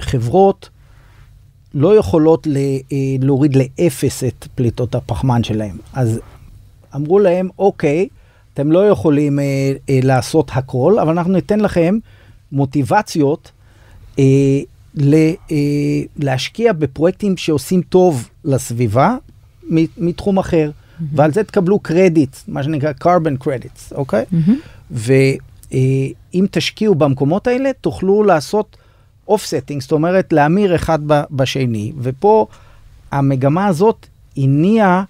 שחברות 0.00 0.68
לא 1.74 1.96
יכולות 1.96 2.46
ל, 2.46 2.56
אה, 2.56 2.96
להוריד 3.20 3.56
לאפס 3.56 4.24
את 4.24 4.46
פליטות 4.54 4.94
הפחמן 4.94 5.44
שלהם. 5.44 5.76
אז 5.92 6.20
אמרו 6.94 7.18
להם, 7.18 7.48
אוקיי, 7.58 8.08
אתם 8.54 8.72
לא 8.72 8.88
יכולים 8.88 9.38
אה, 9.38 9.44
אה, 9.88 9.98
לעשות 10.02 10.50
הכל, 10.54 10.98
אבל 10.98 11.10
אנחנו 11.10 11.32
ניתן 11.32 11.60
לכם 11.60 11.98
מוטיבציות 12.52 13.44
אה, 13.44 13.52
אה, 13.52 13.57
להשקיע 16.16 16.72
בפרויקטים 16.72 17.36
שעושים 17.36 17.82
טוב 17.82 18.28
לסביבה 18.44 19.16
מתחום 19.98 20.38
אחר. 20.38 20.70
ועל 21.12 21.32
זה 21.32 21.44
תקבלו 21.44 21.78
קרדיט, 21.78 22.36
מה 22.48 22.62
שנקרא 22.62 22.92
carbon 23.04 23.44
credits, 23.44 23.94
אוקיי? 23.94 24.24
מהמם. 24.32 24.58
ואם 24.90 26.46
תשקיעו 26.50 26.94
במקומות 26.94 27.46
האלה, 27.46 27.70
תוכלו 27.80 28.22
לעשות 28.24 28.76
offsetting, 29.30 29.80
זאת 29.80 29.92
אומרת 29.92 30.32
להמיר 30.32 30.74
אחד 30.74 30.98
בשני. 31.30 31.92
ופה 32.00 32.46
המגמה 33.10 33.66
הזאת 33.66 34.06
הניעה 34.36 35.04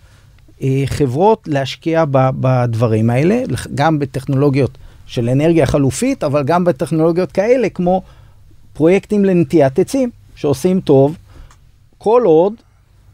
אה, 0.63 0.83
חברות 0.87 1.43
להשקיע 1.47 2.05
ב- 2.11 2.31
בדברים 2.41 3.11
האלה, 3.11 3.43
גם 3.75 3.99
בטכנולוגיות 3.99 4.79
של 5.07 5.29
אנרגיה 5.29 5.67
חלופית, 5.67 6.25
אבל 6.25 6.43
גם 6.45 6.65
בטכנולוגיות 6.65 7.33
כאלה, 7.33 7.69
כמו 7.69 8.03
פרויקטים 8.79 9.25
לנטיית 9.25 9.79
עצים, 9.79 10.11
שעושים 10.37 10.81
טוב, 10.81 11.17
כל 11.99 12.23
עוד 12.25 12.53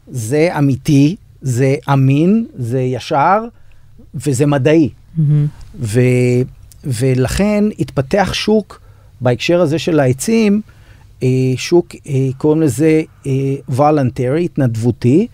זה 0.07 0.49
אמיתי, 0.57 1.15
זה 1.41 1.75
אמין, 1.93 2.45
זה 2.55 2.81
ישר 2.81 3.43
וזה 4.15 4.45
מדעי. 4.45 4.89
מהמם. 5.17 5.47
ו, 5.79 5.99
ולכן 6.83 7.63
התפתח 7.79 8.29
שוק 8.33 8.81
בהקשר 9.21 9.61
הזה 9.61 9.79
של 9.79 9.99
העצים, 9.99 10.61
אה, 11.23 11.27
שוק, 11.57 11.87
אה, 12.07 12.29
קוראים 12.37 12.61
לזה 12.61 13.01
אה, 13.27 13.31
וולנטרי, 13.69 14.45
התנדבותי, 14.45 15.27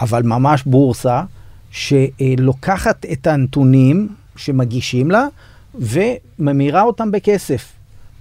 אבל 0.00 0.22
ממש 0.22 0.62
בורסה, 0.66 1.22
שלוקחת 1.70 3.06
את 3.12 3.26
הנתונים 3.26 4.08
שמגישים 4.36 5.10
לה 5.10 5.26
וממירה 5.74 6.82
אותם 6.82 7.10
בכסף. 7.10 7.72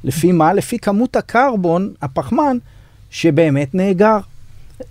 לפי 0.03 0.31
מה? 0.31 0.53
לפי 0.53 0.79
כמות 0.79 1.15
הקרבון, 1.15 1.93
הפחמן, 2.01 2.57
שבאמת 3.09 3.75
נאגר. 3.75 4.17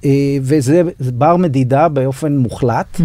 אה, 0.04 0.36
וזה 0.42 0.82
זה 0.98 1.12
בר 1.12 1.36
מדידה 1.36 1.88
באופן 1.88 2.36
מוחלט. 2.36 3.00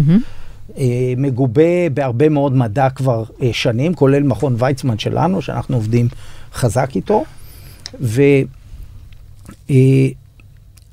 אה, 0.78 1.14
מגובה 1.16 1.88
בהרבה 1.94 2.28
מאוד 2.28 2.52
מדע 2.52 2.90
כבר 2.90 3.24
אה, 3.42 3.50
שנים, 3.52 3.94
כולל 3.94 4.22
מכון 4.22 4.56
ויצמן 4.58 4.98
שלנו, 4.98 5.42
שאנחנו 5.42 5.76
עובדים 5.76 6.08
חזק 6.52 6.90
איתו. 6.96 7.24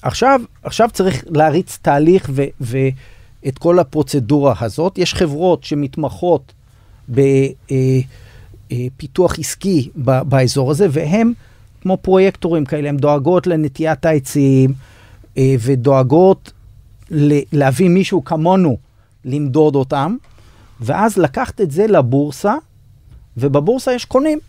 ועכשיו 0.04 0.42
עכשיו 0.64 0.90
צריך 0.94 1.24
להריץ 1.30 1.80
תהליך 1.82 2.30
ו, 2.34 2.44
ואת 2.62 3.58
כל 3.58 3.80
הפרוצדורה 3.80 4.54
הזאת. 4.62 4.98
יש 4.98 5.14
חברות 5.14 5.64
שמתמחות 5.64 6.54
בפיתוח 8.74 9.40
עסקי 9.40 9.90
ב, 9.96 10.22
באזור 10.22 10.72
הזה, 10.72 10.88
והם 10.92 11.34
כמו 11.82 11.98
פרויקטורים 11.98 12.66
כאלה, 12.66 12.90
הן 12.90 12.98
דואגות 12.98 13.48
לנטיית 13.48 14.06
העצים 14.06 14.74
אה, 15.38 15.56
ודואגות 15.60 16.52
ל- 17.12 17.40
להביא 17.54 17.90
מישהו 17.90 18.24
כמונו 18.24 18.78
למדוד 19.26 19.76
אותם, 19.76 20.16
ואז 20.82 21.18
לקחת 21.18 21.62
את 21.62 21.72
זה 21.72 21.88
לבורסה, 21.88 22.54
ובבורסה 23.38 23.94
יש 23.94 24.06
קונים. 24.06 24.40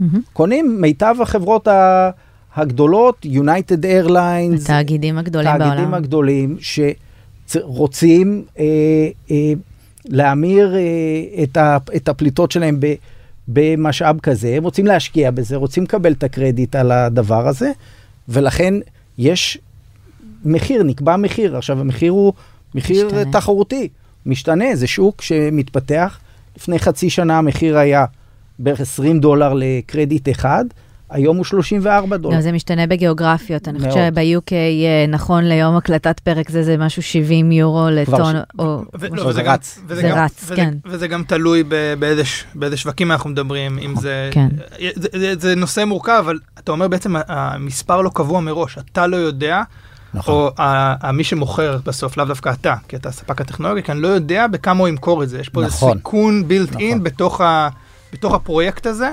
מהמם. 0.00 0.20
קונים 0.32 0.80
מיטב 0.80 1.14
החברות 1.22 1.68
ה- 1.68 2.10
הגדולות, 2.56 3.26
United 3.34 3.84
Airlines, 3.84 4.62
התאגידים 4.62 5.18
הגדולים 5.18 5.50
בעולם. 5.58 5.70
תאגידים 5.70 5.94
הגדולים, 5.94 6.56
שרוצים 7.48 8.44
אה, 8.58 8.64
אה, 9.30 9.52
להמיר 10.04 10.74
אה, 10.76 10.80
את, 11.42 11.56
ה, 11.56 11.76
את 11.96 12.08
הפליטות 12.08 12.50
שלהם 12.50 12.76
ב, 12.80 12.94
במשאב 13.52 14.20
כזה, 14.20 14.48
הם 14.56 14.62
רוצים 14.62 14.86
להשקיע 14.86 15.30
בזה, 15.30 15.56
רוצים 15.56 15.84
לקבל 15.84 16.12
את 16.12 16.24
הקרדיט 16.24 16.76
על 16.76 16.92
הדבר 16.92 17.48
הזה, 17.48 17.70
ולכן 18.28 18.74
יש 19.18 19.58
מחיר, 20.44 20.82
נקבע 20.82 21.16
מחיר. 21.16 21.56
עכשיו, 21.56 21.80
המחיר 21.80 22.12
הוא 22.12 22.32
מחיר 22.74 23.06
משתנה. 23.06 23.32
תחרותי, 23.32 23.88
משתנה, 24.26 24.76
זה 24.76 24.86
שוק 24.86 25.22
שמתפתח. 25.22 26.18
לפני 26.56 26.78
חצי 26.78 27.10
שנה 27.10 27.38
המחיר 27.38 27.78
היה 27.78 28.04
בערך 28.58 28.80
20 28.80 29.20
דולר 29.20 29.52
לקרדיט 29.56 30.28
אחד, 30.28 30.64
היום 31.10 31.36
הוא 31.36 31.44
34 31.44 32.16
דולר. 32.16 32.34
גם 32.34 32.40
זה 32.40 32.52
משתנה 32.52 32.86
בגיאוגרפיות. 32.86 33.68
אני 33.68 33.78
חושבת. 33.78 33.92
שב-UK, 33.94 34.52
אה, 34.52 35.04
נכון 35.08 35.44
ליום 35.44 35.76
הקלטת 35.76 36.20
פרק 36.20 36.50
זה, 36.50 36.62
זה 36.62 36.76
משהו 36.76 37.02
70 37.02 37.52
יורו 37.52 37.88
לטון, 37.90 38.34
ש- 38.34 38.58
או... 38.58 38.82
לא, 39.12 39.32
זה 39.32 39.42
רץ. 39.42 39.78
וזה 39.86 40.00
זה 40.02 40.08
גם- 40.08 40.18
רץ, 40.18 40.40
וזה- 40.44 40.56
כן. 40.56 40.74
וזה 40.86 41.08
גם 41.08 41.24
תלוי 41.24 41.62
ב- 41.68 41.94
באיזה 42.54 42.76
שווקים 42.76 43.12
אנחנו 43.12 43.30
מדברים, 43.30 43.78
אם 43.78 43.94
זה... 43.96 44.30
כן. 44.32 44.48
זה- 44.96 45.08
זה- 45.20 45.34
זה 45.38 45.54
נושא 45.54 45.84
מורכב, 45.84 46.12
אבל 46.24 46.38
אתה 46.58 46.72
אומר 46.72 46.88
בעצם 46.88 47.14
המספר 47.28 48.00
לא 48.00 48.10
קבוע 48.14 48.40
מראש, 48.40 48.78
אתה 48.92 49.06
לא 49.06 49.16
יודע, 49.16 49.62
נכון. 50.14 50.34
או 50.34 50.50
ה- 50.58 51.08
ה- 51.08 51.12
מי 51.12 51.24
שמוכר 51.24 51.78
בסוף, 51.86 52.16
לאו 52.16 52.24
דווקא 52.26 52.50
אתה, 52.60 52.74
כי 52.88 52.96
אתה 52.96 53.10
ספק 53.10 53.40
הטכנולוגיה, 53.40 53.82
כי 53.82 53.92
אני 53.92 54.00
לא 54.00 54.08
יודע 54.08 54.46
בכמה 54.46 54.80
הוא 54.80 54.88
ימכור 54.88 55.22
את 55.22 55.28
זה. 55.28 55.40
יש 55.40 55.48
פה 55.48 55.60
איזה 55.62 55.74
נכון. 55.74 55.96
סיכון 55.96 56.48
בילט 56.48 56.76
אין 56.76 56.88
נכון. 56.90 57.02
בתוך 57.02 57.40
ה- 57.40 57.68
בתוך 58.12 58.34
הפרויקט 58.34 58.86
הזה, 58.86 59.10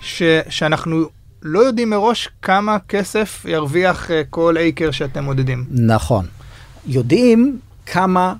ש- 0.00 0.22
שאנחנו 0.48 1.04
לא 1.46 1.58
יודעים 1.58 1.90
מראש 1.90 2.28
כמה 2.42 2.78
כסף 2.88 3.44
ירוויח 3.48 4.10
אה, 4.10 4.22
כל 4.30 4.56
אייקר 4.56 4.90
שאתם 4.90 5.24
מודדים. 5.24 5.64
נכון. 5.70 6.26
יודעים 6.86 7.58
כמה, 7.86 8.34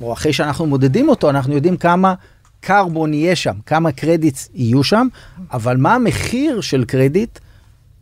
או 0.00 0.12
אחרי 0.12 0.32
שאנחנו 0.32 0.66
מודדים 0.66 1.08
אותו, 1.08 1.30
אנחנו 1.30 1.54
יודעים 1.54 1.76
כמה 1.76 2.14
קרבון 2.60 3.14
יהיה 3.14 3.36
שם, 3.36 3.54
כמה 3.66 3.92
קרדיטס 3.92 4.50
יהיו 4.54 4.84
שם, 4.84 5.06
אבל 5.52 5.76
מה 5.76 5.94
המחיר 5.94 6.60
של 6.60 6.84
קרדיט, 6.84 7.38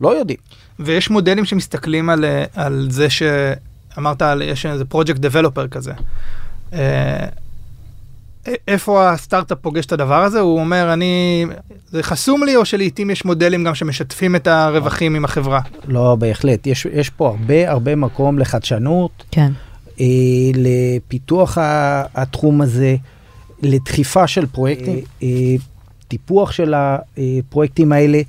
לא 0.01 0.17
יודעים. 0.17 0.39
ויש 0.79 1.09
מודלים 1.09 1.45
שמסתכלים 1.45 2.09
על, 2.09 2.25
אה, 2.25 2.45
על 2.55 2.87
זה 2.89 3.07
שאמרת, 3.09 4.21
על, 4.21 4.41
יש 4.41 4.65
איזה 4.65 4.85
פרויקט 4.85 5.19
דבלופר 5.19 5.67
כזה. 5.67 5.93
אה, 6.73 7.27
איפה 8.67 9.09
הסטארט-אפ 9.11 9.57
פוגש 9.61 9.85
את 9.85 9.91
הדבר 9.91 10.23
הזה? 10.23 10.39
הוא 10.39 10.59
אומר, 10.59 10.93
אני, 10.93 11.45
זה 11.91 12.03
חסום 12.03 12.43
לי, 12.43 12.55
או 12.55 12.65
שלעיתים 12.65 13.09
יש 13.09 13.25
מודלים 13.25 13.63
גם 13.63 13.75
שמשתפים 13.75 14.35
את 14.35 14.47
הרווחים 14.47 15.15
עם 15.15 15.25
החברה? 15.25 15.59
לא, 15.87 16.15
בהחלט. 16.15 16.67
יש, 16.67 16.87
יש 16.93 17.09
פה 17.09 17.27
הרבה 17.27 17.71
הרבה 17.71 17.95
מקום 17.95 18.39
לחדשנות, 18.39 19.23
כן. 19.31 19.51
אה, 19.99 20.05
לפיתוח 20.55 21.57
ה- 21.57 22.03
התחום 22.15 22.61
הזה, 22.61 22.95
לדחיפה 23.61 24.27
של 24.27 24.45
פרויקטים, 24.45 24.95
אה, 24.95 24.99
אה, 25.23 25.55
טיפוח 26.07 26.51
של 26.51 26.73
הפרויקטים 26.77 27.91
האלה, 27.91 28.21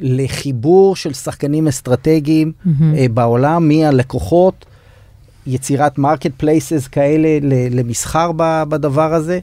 לחיבור 0.00 0.96
של 0.96 1.12
שחקנים 1.12 1.68
אסטרטגיים 1.68 2.52
מהמם. 2.64 2.94
אה, 2.94 3.06
בעולם, 3.14 3.68
מהלקוחות, 3.68 4.64
יצירת 5.46 5.98
marketplaces 5.98 6.88
כאלה 6.88 7.28
ל- 7.42 7.78
למסחר 7.80 8.30
ב- 8.36 8.62
בדבר 8.68 9.14
הזה, 9.14 9.38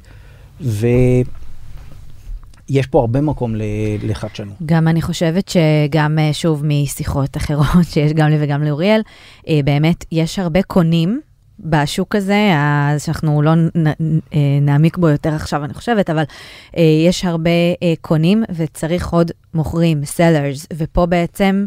ויש 0.61 0.87
פה 2.89 2.99
הרבה 2.99 3.21
מקום 3.21 3.53
לחדשנות. 4.03 4.55
גם 4.65 4.87
אני 4.87 5.01
חושבת 5.01 5.49
שגם, 5.49 6.19
אה, 6.19 6.33
שוב, 6.33 6.63
משיחות 6.65 7.37
אחרות 7.37 7.67
שיש 7.91 8.13
גם 8.13 8.29
לי 8.29 8.37
וגם 8.39 8.63
לאוריאל, 8.63 9.01
אה, 9.47 9.59
באמת, 9.65 10.05
יש 10.11 10.39
הרבה 10.39 10.63
קונים 10.63 11.21
בשוק 11.59 12.15
הזה, 12.15 12.51
אז 12.91 13.03
שאנחנו 13.03 13.41
לא 13.41 13.55
נ- 13.55 13.87
אה, 13.87 13.93
נעמיק 14.61 14.97
בו 14.97 15.09
יותר 15.09 15.33
עכשיו, 15.33 15.65
אני 15.65 15.73
חושבת, 15.73 16.09
אבל 16.09 16.23
אה, 16.77 16.83
יש 17.07 17.25
הרבה 17.25 17.49
אה, 17.83 17.93
קונים 18.01 18.43
וצריך 18.55 19.07
עוד 19.09 19.31
מוכרים, 19.53 20.01
sellers, 20.17 20.65
ופה 20.77 21.05
בעצם 21.05 21.65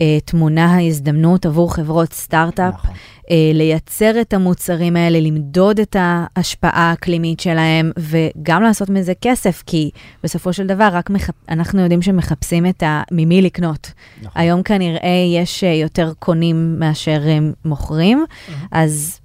אה, 0.00 0.18
תמונה 0.24 0.74
ההזדמנות 0.74 1.46
עבור 1.46 1.74
חברות 1.74 2.12
סטארט-אפ. 2.12 2.74
נכון. 2.74 2.90
אה, 3.30 3.50
לייצר 3.54 4.20
את 4.20 4.32
המוצרים 4.34 4.96
האלה, 4.96 5.20
למדוד 5.20 5.80
את 5.80 5.96
ההשפעה 5.98 6.90
האקלימית 6.90 7.40
שלהם, 7.40 7.90
וגם 7.98 8.62
לעשות 8.62 8.90
מזה 8.90 9.12
כסף, 9.20 9.62
כי 9.66 9.90
בסופו 10.24 10.52
של 10.52 10.66
דבר, 10.66 10.88
רק 10.92 11.10
מחפ... 11.10 11.34
אנחנו 11.48 11.80
יודעים 11.82 12.02
שמחפשים 12.02 12.66
את 12.66 12.82
ה... 12.82 13.02
ממי 13.12 13.42
לקנות. 13.42 13.92
נכון. 14.22 14.42
היום 14.42 14.62
כנראה 14.62 15.24
יש 15.36 15.64
אה, 15.64 15.72
יותר 15.72 16.12
קונים 16.18 16.76
מאשר 16.78 17.20
אה, 17.26 17.38
מוכרים, 17.64 18.24
אז, 18.72 19.20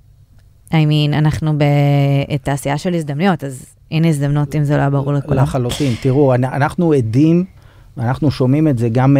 I 0.69 0.73
mean, 0.73 1.13
אנחנו 1.13 1.53
בתעשייה 2.33 2.77
של 2.77 2.93
הזדמנויות, 2.93 3.43
אז 3.43 3.65
הנה 3.91 4.07
הזדמנות 4.07 4.55
אם 4.55 4.63
זה 4.63 4.73
לא 4.75 4.81
היה 4.81 4.89
ברור 4.89 5.13
לכולם. 5.13 5.43
לחלוטין. 5.43 5.93
תראו, 6.01 6.35
אנ- 6.35 6.43
אנחנו 6.43 6.93
עדים, 6.93 7.45
ואנחנו 7.97 8.31
שומעים 8.31 8.67
את 8.67 8.77
זה 8.77 8.89
גם 8.89 9.17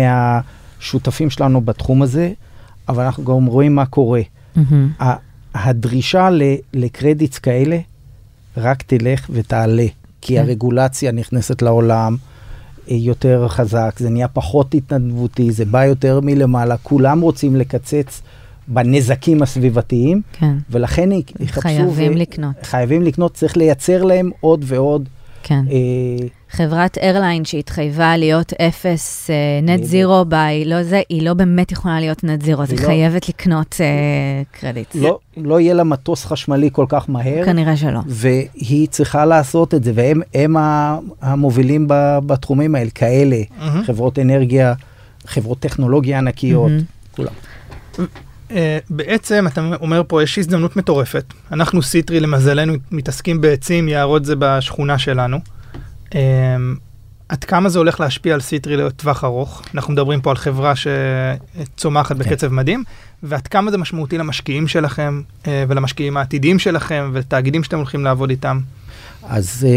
מהשותפים 0.80 1.30
שלנו 1.30 1.62
בתחום 1.62 2.02
הזה, 2.02 2.32
אבל 2.90 3.04
אנחנו 3.04 3.24
גם 3.26 3.46
רואים 3.46 3.76
מה 3.76 3.86
קורה. 3.86 4.22
ה- 5.02 5.16
הדרישה 5.56 6.30
לקרדיטס 6.74 7.38
כאלה 7.38 7.78
רק 8.58 8.82
תלך 8.82 9.28
ותעלה, 9.30 9.86
כי 10.22 10.36
כן. 10.36 10.42
הרגולציה 10.42 11.12
נכנסת 11.12 11.62
לעולם 11.62 12.16
אה, 12.92 12.96
יותר 12.96 13.48
חזק, 13.48 13.96
זה 13.98 14.10
נהיה 14.10 14.28
פחות 14.28 14.74
התנדבותי, 14.76 15.52
זה 15.52 15.66
בא 15.66 15.86
יותר 15.86 16.20
מלמעלה, 16.24 16.78
כולם 16.78 17.22
רוצים 17.22 17.56
לקצץ 17.56 18.22
בנזקים 18.68 19.42
הסביבתיים, 19.42 20.22
כן, 20.34 20.56
ולכן 20.70 21.10
יחפשו... 21.40 21.62
חייבים 21.62 22.12
ו- 22.12 22.16
לקנות. 22.16 22.56
חייבים 22.64 23.02
לקנות, 23.02 23.34
צריך 23.34 23.58
לייצר 23.58 24.04
להם 24.04 24.30
עוד 24.40 24.66
ועוד. 24.68 25.10
כן. 25.48 25.64
אה, 25.72 26.28
חברת 26.52 26.98
איירליין 26.98 27.46
שהתחייבה 27.46 28.18
להיות 28.18 28.54
אפס 28.54 29.30
נט 29.64 29.70
בדיוק. 29.74 29.90
זירו 29.90 30.26
ביי, 30.26 30.66
לא 30.66 30.84
זה, 30.84 31.02
היא 31.10 31.22
לא 31.22 31.34
באמת 31.34 31.72
יכולה 31.72 32.00
להיות 32.00 32.24
נט 32.24 32.42
זירו, 32.42 32.62
אז 32.64 32.72
היא 32.72 32.80
לא- 32.80 32.86
חייבת 32.86 33.30
לקנות 33.30 33.76
קרדיט. 34.52 34.96
לא, 34.96 35.20
לא 35.38 35.60
יהיה 35.60 35.74
לה 35.74 35.84
מטוס 35.84 36.26
חשמלי 36.26 36.70
כל 36.72 36.86
כך 36.90 37.10
מהר, 37.10 37.46
כנראה 37.46 37.78
שלא. 37.78 38.00
והיא 38.08 38.88
צריכה 38.88 39.26
לעשות 39.26 39.74
את 39.74 39.84
זה, 39.84 39.92
והם 39.96 40.56
המובילים 41.22 41.88
ב- 41.90 42.20
בתחומים 42.26 42.76
האלה, 42.76 42.90
כאלה, 42.90 43.38
מהמם. 43.60 43.84
חברות 43.84 44.20
אנרגיה, 44.20 44.74
חברות 45.28 45.60
טכנולוגיה 45.60 46.18
ענקיות, 46.18 46.72
מהמם. 46.72 46.84
כולם. 47.16 47.34
אה, 48.52 48.78
בעצם 48.90 49.48
אתה 49.48 49.70
אומר 49.82 50.02
פה 50.08 50.24
יש 50.24 50.38
הזדמנות 50.38 50.76
מטורפת. 50.76 51.34
אנחנו 51.52 51.82
C-Tree 51.82 52.20
למזלנו 52.20 52.74
מתעסקים 52.92 53.42
בעצים, 53.42 53.88
יערות 53.88 54.26
זה 54.26 54.36
בשכונה 54.40 54.98
שלנו. 54.98 55.40
אה, 56.16 56.56
עד 57.30 57.44
כמה 57.44 57.70
זה 57.70 57.80
הולך 57.80 58.00
להשפיע 58.00 58.34
על 58.34 58.42
C-Tree 58.42 58.78
לטווח 58.78 59.24
ארוך? 59.24 59.64
אנחנו 59.74 59.94
מדברים 59.94 60.22
פה 60.22 60.30
על 60.30 60.36
חברה 60.36 60.74
שצומחת 60.76 62.16
בקצב 62.16 62.48
מדהים, 62.48 62.84
ועד 63.24 63.48
כמה 63.48 63.72
זה 63.72 63.78
משמעותי 63.78 64.18
למשקיעים 64.18 64.68
שלכם 64.68 65.22
אה, 65.48 65.66
ולמשקיעים 65.68 66.18
העתידיים 66.18 66.60
שלכם 66.60 67.10
ולתאגידים 67.14 67.64
שאתם 67.64 67.78
הולכים 67.78 68.04
לעבוד 68.04 68.30
איתם. 68.30 68.60
אז 69.24 69.68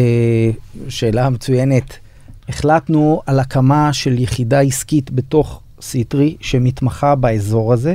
שאלה 0.89 1.31
מצוינת. 1.31 1.99
החלטנו 2.49 3.23
על 3.27 3.39
הקמה 3.39 3.93
של 3.93 4.19
יחידה 4.19 4.61
עסקית 4.61 5.11
בתוך 5.11 5.63
סיטרי 5.81 6.37
שמתמחה 6.41 7.15
באזור 7.15 7.73
הזה, 7.73 7.95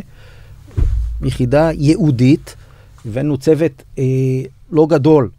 יחידה 1.26 1.72
ייעודית, 1.72 2.56
הבאנו 3.06 3.38
צוות 3.38 3.84
אה, 4.00 4.04
לא 4.72 4.88
גדול, 4.90 5.30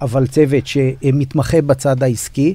אבל 0.00 0.26
צוות 0.26 0.66
שמתמחה 0.66 1.62
בצד 1.62 2.02
העסקי. 2.02 2.54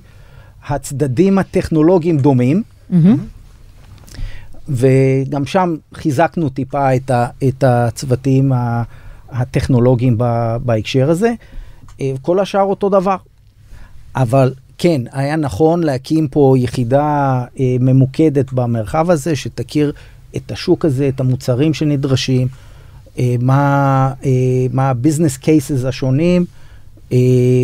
הצדדים 0.68 1.40
הטכנולוגיים 1.40 2.18
דומים, 2.18 2.64
מהמם. 2.90 3.18
וגם 4.70 5.46
שם 5.46 5.76
חיזקנו 5.94 6.50
טיפה 6.50 6.96
את, 6.96 7.12
ה, 7.12 7.28
את 7.48 7.64
הצוותים 7.64 8.52
הטכנולוגיים 9.30 10.16
ב, 10.18 10.56
בהקשר 10.66 11.10
הזה. 11.10 11.34
אה, 12.02 12.14
כל 12.22 12.40
השאר 12.40 12.62
אותו 12.62 12.90
דבר. 12.90 13.16
אבל 14.16 14.54
כן, 14.78 15.02
היה 15.12 15.36
נכון 15.36 15.84
להקים 15.84 16.28
פה 16.28 16.56
יחידה 16.58 17.44
אה, 17.60 17.76
ממוקדת 17.80 18.54
במרחב 18.54 19.10
הזה, 19.10 19.36
שתכיר 19.36 19.92
את 20.36 20.52
השוק 20.52 20.86
הזה, 20.86 21.10
את 21.10 21.20
המוצרים 21.20 21.74
שנדרשים, 21.74 22.48
מה, 23.42 24.12
אה, 24.26 24.30
מה 24.74 24.90
הביזנס 24.90 25.38
קייסס 25.38 25.86
השונים 25.86 26.46
אה, 27.12 27.18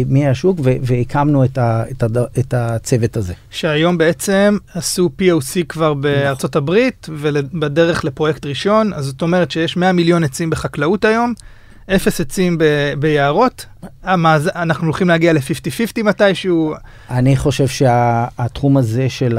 מהשוק, 0.07 0.59
והקמנו 0.63 1.43
את, 1.45 1.57
ה, 1.57 1.83
את, 1.91 2.03
הד, 2.03 2.17
את 2.17 2.53
הצוות 2.53 3.17
הזה. 3.17 3.33
שהיום 3.49 3.97
בעצם 3.97 4.57
עשו 4.73 5.09
POC 5.21 5.63
כבר 5.69 5.93
בארצות 5.93 6.55
הברית 6.55 7.07
ובדרך 7.11 8.03
לפרויקט 8.05 8.45
ראשון, 8.45 8.93
אז 8.93 9.05
זאת 9.05 9.21
אומרת 9.21 9.51
שיש 9.51 9.77
100 9.77 9.91
מיליון 9.91 10.23
עצים 10.23 10.49
בחקלאות 10.49 11.05
היום, 11.05 11.33
אפס 11.95 12.21
עצים 12.21 12.57
ב- 12.57 12.63
ביערות, 12.99 13.65
המאז- 14.03 14.49
אנחנו 14.55 14.83
הולכים 14.85 15.07
להגיע 15.07 15.33
ל-50-50 15.33 16.03
מתישהו, 16.03 16.73
אני 17.09 17.35
חושב 17.37 17.67
שהתחום 17.67 18.77
הזה 18.77 19.09
של 19.09 19.37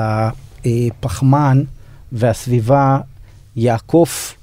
הפחמן 0.65 1.63
והסביבה 2.13 2.99
יעקוף 3.57 4.36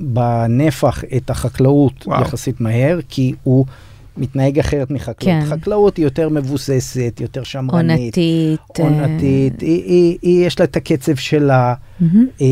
בנפח 0.00 1.04
את 1.16 1.30
החקלאות 1.30 2.06
וואו. 2.06 2.22
יחסית 2.22 2.60
מהר, 2.60 2.98
כי 3.08 3.34
הוא 3.42 3.66
מתנהג 4.16 4.58
אחרת 4.58 4.90
מחקלאות. 4.90 5.42
כן. 5.42 5.46
חקלאות 5.46 5.96
היא 5.96 6.04
יותר 6.04 6.28
מבוססת, 6.28 7.18
יותר 7.20 7.42
שמרנית. 7.42 8.00
עונתית. 8.00 8.60
אה, 8.80 8.84
עונתית, 8.84 9.60
היא, 9.60 9.84
היא, 9.84 10.18
היא, 10.22 10.46
יש 10.46 10.58
לה 10.58 10.64
את 10.64 10.76
הקצב 10.76 11.16
שלה. 11.16 11.74
אה, 12.40 12.46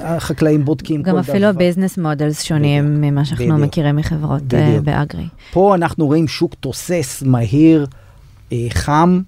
החקלאים 0.00 0.64
בודקים 0.64 1.02
כל 1.02 1.10
גם 1.10 1.20
דבר. 1.20 1.32
אפילו 1.32 1.46
ה 1.46 1.52
business 1.52 1.98
models 1.98 2.42
שונים 2.42 2.84
בדיוק. 2.84 3.04
ממה 3.04 3.24
שאנחנו 3.24 3.44
בדיוק. 3.44 3.60
מכירים 3.60 3.96
מחברות 3.96 4.54
אה, 4.54 4.66
בדיוק. 4.68 4.84
ב 4.84 4.91
agri. 4.91 5.26
פה 5.52 5.74
אנחנו 5.74 6.06
רואים 6.06 6.28
שוק 6.28 6.54
תוסס, 6.54 7.22
מהיר, 7.26 7.86
אה, 8.52 8.66
חם, 8.70 9.20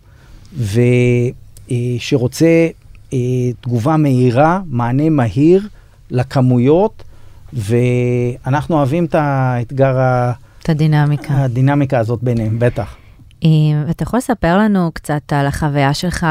ושרוצה 1.68 2.68
אה, 3.12 3.18
תגובה 3.60 3.96
מהירה, 3.96 4.60
מענה 4.66 5.10
מהיר 5.10 5.68
לכמויות, 6.10 7.02
ואנחנו 7.52 8.76
אוהבים 8.76 9.04
את 9.04 9.14
האתגר, 9.14 9.98
ה- 9.98 10.32
את 10.62 10.68
הדינמיקה. 10.68 11.34
הדינמיקה 11.44 11.98
הזאת 11.98 12.22
ביניהם, 12.22 12.58
בטח. 12.58 12.96
אה, 13.44 13.48
ואתה 13.86 14.02
יכול 14.02 14.18
לספר 14.18 14.58
לנו 14.58 14.90
קצת 14.94 15.32
על 15.32 15.46
החוויה 15.46 15.94
שלך 15.94 16.24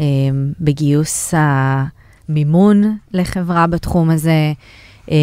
אה, 0.00 0.04
בגיוס 0.60 1.34
המימון 2.28 2.96
לחברה 3.12 3.66
בתחום 3.66 4.10
הזה, 4.10 4.52
אה, 5.10 5.16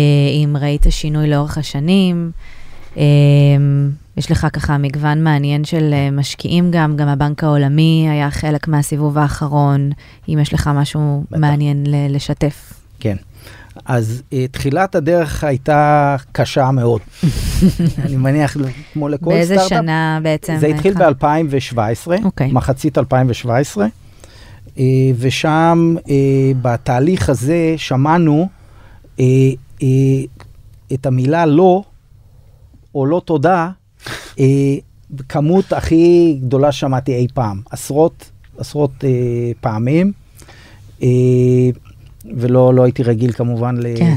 אם 0.44 0.56
ראית 0.60 0.86
שינוי 0.90 1.30
לאורך 1.30 1.58
השנים. 1.58 2.32
אה, 2.98 3.04
יש 4.18 4.32
לך 4.32 4.48
ככה 4.54 4.78
מגוון 4.78 5.24
מעניין 5.24 5.64
של 5.64 5.90
אה, 5.94 6.12
משקיעים 6.12 6.72
גם, 6.72 6.96
גם 6.98 7.08
הבנק 7.08 7.44
העולמי 7.44 8.08
היה 8.12 8.32
חלק 8.32 8.68
מהסיבוב 8.68 9.18
האחרון, 9.18 9.90
אם 10.30 10.40
יש 10.42 10.54
לך 10.54 10.70
משהו 10.76 11.24
בטח. 11.32 11.40
מעניין 11.40 11.84
לשתף. 12.10 12.74
כן. 13.00 13.16
אז 13.86 14.24
uh, 14.30 14.34
תחילת 14.52 14.96
הדרך 14.96 15.44
הייתה 15.44 16.16
קשה 16.32 16.72
מאוד. 16.72 17.02
אני 18.06 18.16
מניח, 18.16 18.58
כמו 18.94 19.10
לכל 19.10 19.26
באיזה 19.26 19.56
סטארט-אפ. 19.56 19.70
שנה 19.70 20.20
בעצם? 20.24 20.58
זה 20.60 20.68
התחיל 20.68 20.94
התחלת? 20.94 21.24
ב-2017, 21.24 22.24
אוקיי. 22.24 22.52
מחצית 22.52 22.98
2017, 22.98 23.88
אה, 24.80 24.84
ושם 25.18 25.96
אה, 26.10 26.16
בתהליך 26.62 27.30
הזה 27.30 27.74
שמענו 27.78 28.50
אה, 29.20 29.26
אה, 29.84 29.88
את 30.94 31.06
המילה 31.06 31.46
לא, 31.46 31.84
או 32.96 33.06
לא 33.06 33.22
תודה, 33.26 33.70
אה, 34.40 34.46
בכמות 35.12 35.74
הכי 35.74 36.38
גדולה 36.42 36.72
ששמעתי 36.72 37.16
אי 37.16 37.28
פעם, 37.34 37.62
עשרות, 37.72 38.32
עשרות 38.58 39.04
אה, 39.04 39.10
פעמים, 39.62 40.12
אה, 41.04 41.08
ולא 42.38 42.74
לא 42.74 42.84
הייתי 42.84 43.04
רגיל 43.04 43.32
כמובן 43.32 43.78
ל... 43.78 43.98
כן. 43.98 44.16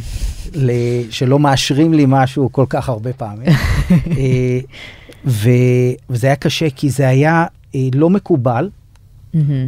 ל... 0.55 0.71
שלא 1.11 1.39
מאשרים 1.39 1.95
לי 1.95 2.05
משהו 2.09 2.53
כל 2.53 2.65
כך 2.69 2.89
הרבה 2.89 3.13
פעמים. 3.13 3.49
אה, 4.19 4.59
ו... 5.27 5.51
וזה 6.11 6.27
היה 6.27 6.37
קשה 6.37 6.71
כי 6.71 6.91
זה 6.91 7.09
היה 7.09 7.45
אה, 7.75 7.89
לא 7.95 8.11
מקובל. 8.11 8.69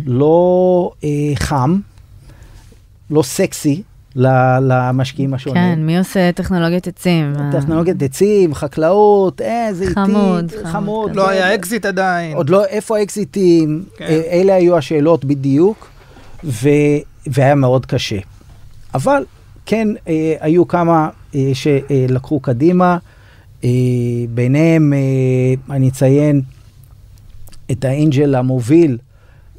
לא 0.07 0.91
אה, 1.05 1.09
חם, 1.37 1.79
לא 3.11 3.23
סקסי 3.23 3.83
ל- 4.17 4.59
למשקיעים 4.61 5.35
השונים. 5.35 5.63
כן, 5.63 5.87
מי 5.87 5.99
עושה 5.99 6.33
טכנולוגיות 6.33 6.87
עצים? 6.87 7.33
טכנולוגיית 7.53 8.03
עצים, 8.03 8.55
חקלאות, 8.55 9.41
אה, 9.41 9.69
זה 9.73 9.83
איטי, 9.85 9.95
חמוד, 9.95 10.51
חמוד 10.51 10.67
חמוד. 10.73 11.11
כזה. 11.11 11.21
לא 11.21 11.29
היה 11.29 11.55
אקזיט 11.55 11.87
עדיין. 11.87 12.37
עוד 12.37 12.51
לא, 12.51 12.65
איפה 12.65 12.99
האקזיטים? 12.99 13.85
כן. 13.97 14.21
אלה 14.31 14.55
היו 14.55 14.77
השאלות 14.77 15.25
בדיוק, 15.25 15.89
ו... 16.45 16.69
והיה 17.27 17.55
מאוד 17.55 17.87
קשה. 17.87 18.19
אבל 18.95 19.25
כן, 19.67 19.89
אה, 20.09 20.35
היו 20.41 20.69
כמה 20.69 21.09
אה, 21.35 21.51
שלקחו 21.55 22.41
קדימה, 22.41 22.99
אה, 23.65 23.71
ביניהם 24.35 24.93
אה, 24.93 25.75
אני 25.75 25.89
אציין 25.89 26.43
את 27.71 27.85
ה 27.85 27.93
angel 27.93 28.35
המוביל, 28.35 28.99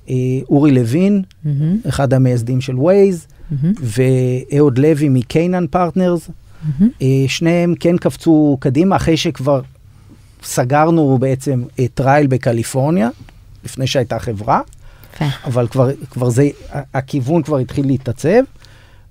אה, 0.10 0.16
אורי 0.50 0.72
לוין, 0.72 1.22
מהמם, 1.44 1.78
אחד 1.90 2.14
המייסדים 2.14 2.62
של 2.62 2.76
Waze, 2.80 3.28
מהמם, 3.52 3.74
ואהוד 3.82 4.78
לוי 4.78 5.10
מ 5.10 5.18
Canaan 5.18 5.68
Partners. 5.68 6.30
מהמם. 6.30 6.90
אה, 7.02 7.08
שניהם 7.28 7.76
כן 7.80 7.98
קפצו 7.98 8.58
קדימה 8.60 8.96
אחרי 8.96 9.18
שכבר 9.18 9.62
סגרנו 10.44 11.18
בעצם 11.18 11.64
אה, 11.80 11.86
trial 11.94 12.28
בקליפורניה, 12.28 13.10
לפני 13.66 13.88
שהייתה 13.88 14.20
חברה, 14.20 14.62
יפה. 15.16 15.26
אבל 15.46 15.68
כבר, 15.68 15.90
כבר 16.10 16.30
זה, 16.30 16.50
הכיוון 16.94 17.44
כבר 17.44 17.58
התחיל 17.58 17.88
להתעצב, 17.88 18.44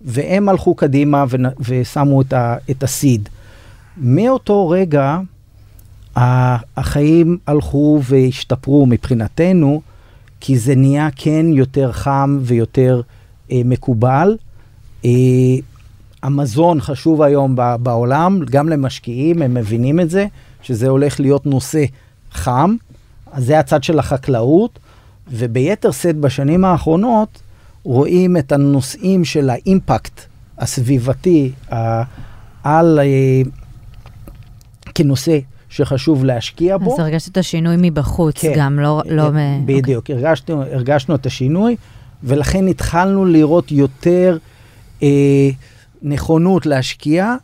והם 0.00 0.48
הלכו 0.48 0.74
קדימה 0.74 1.24
ונ- 1.30 1.54
ושמו 1.60 2.22
את, 2.22 2.32
ה, 2.32 2.56
את 2.70 2.82
הסיד. 2.82 3.28
מאותו 3.96 4.68
רגע 4.68 5.18
החיים 6.16 7.38
הלכו 7.46 8.00
והשתפרו 8.04 8.86
מבחינתנו, 8.86 9.80
כי 10.40 10.58
זה 10.58 10.74
נהיה 10.74 11.08
כן 11.16 11.46
יותר 11.52 11.92
חם 11.92 12.38
ויותר 12.42 13.00
אה, 13.52 13.60
מקובל. 13.64 14.36
אה, 15.04 15.10
המזון 16.22 16.80
חשוב 16.80 17.22
היום 17.22 17.56
ב- 17.56 17.76
בעולם, 17.82 18.40
גם 18.50 18.68
למשקיעים, 18.68 19.42
הם 19.42 19.54
מבינים 19.54 20.00
את 20.00 20.10
זה, 20.10 20.26
שזה 20.62 20.88
הולך 20.88 21.20
להיות 21.20 21.46
נושא 21.46 21.84
חם. 22.32 22.76
אז 23.32 23.44
זה 23.44 23.58
הצד 23.58 23.84
של 23.84 23.98
החקלאות, 23.98 24.78
וביתר 25.32 25.90
שאת 25.90 26.16
בשנים 26.16 26.64
האחרונות 26.64 27.40
רואים 27.84 28.36
את 28.36 28.52
הנושאים 28.52 29.24
של 29.24 29.50
האימפקט 29.50 30.20
הסביבתי 30.58 31.52
ה- 31.72 32.02
על, 32.64 32.98
אה, 33.02 33.50
כנושא 34.94 35.38
שחשוב 35.68 36.24
להשקיע 36.24 36.76
בו. 36.78 36.94
אז 36.94 36.98
הרגשת 37.00 37.32
את 37.32 37.36
השינוי 37.36 37.74
מבחוץ 37.78 38.38
כן. 38.38 38.52
גם, 38.56 38.78
לא... 38.78 39.02
לא 39.06 39.30
ב- 39.30 39.36
בדיוק, 39.66 40.10
הרגשנו, 40.10 40.62
הרגשנו 40.62 41.14
את 41.14 41.26
השינוי, 41.26 41.76
ולכן 42.24 42.68
התחלנו 42.68 43.24
לראות 43.24 43.72
יותר 43.72 44.38
אה, 45.02 45.08
נכונות 46.02 46.66
להשקיע, 46.66 47.34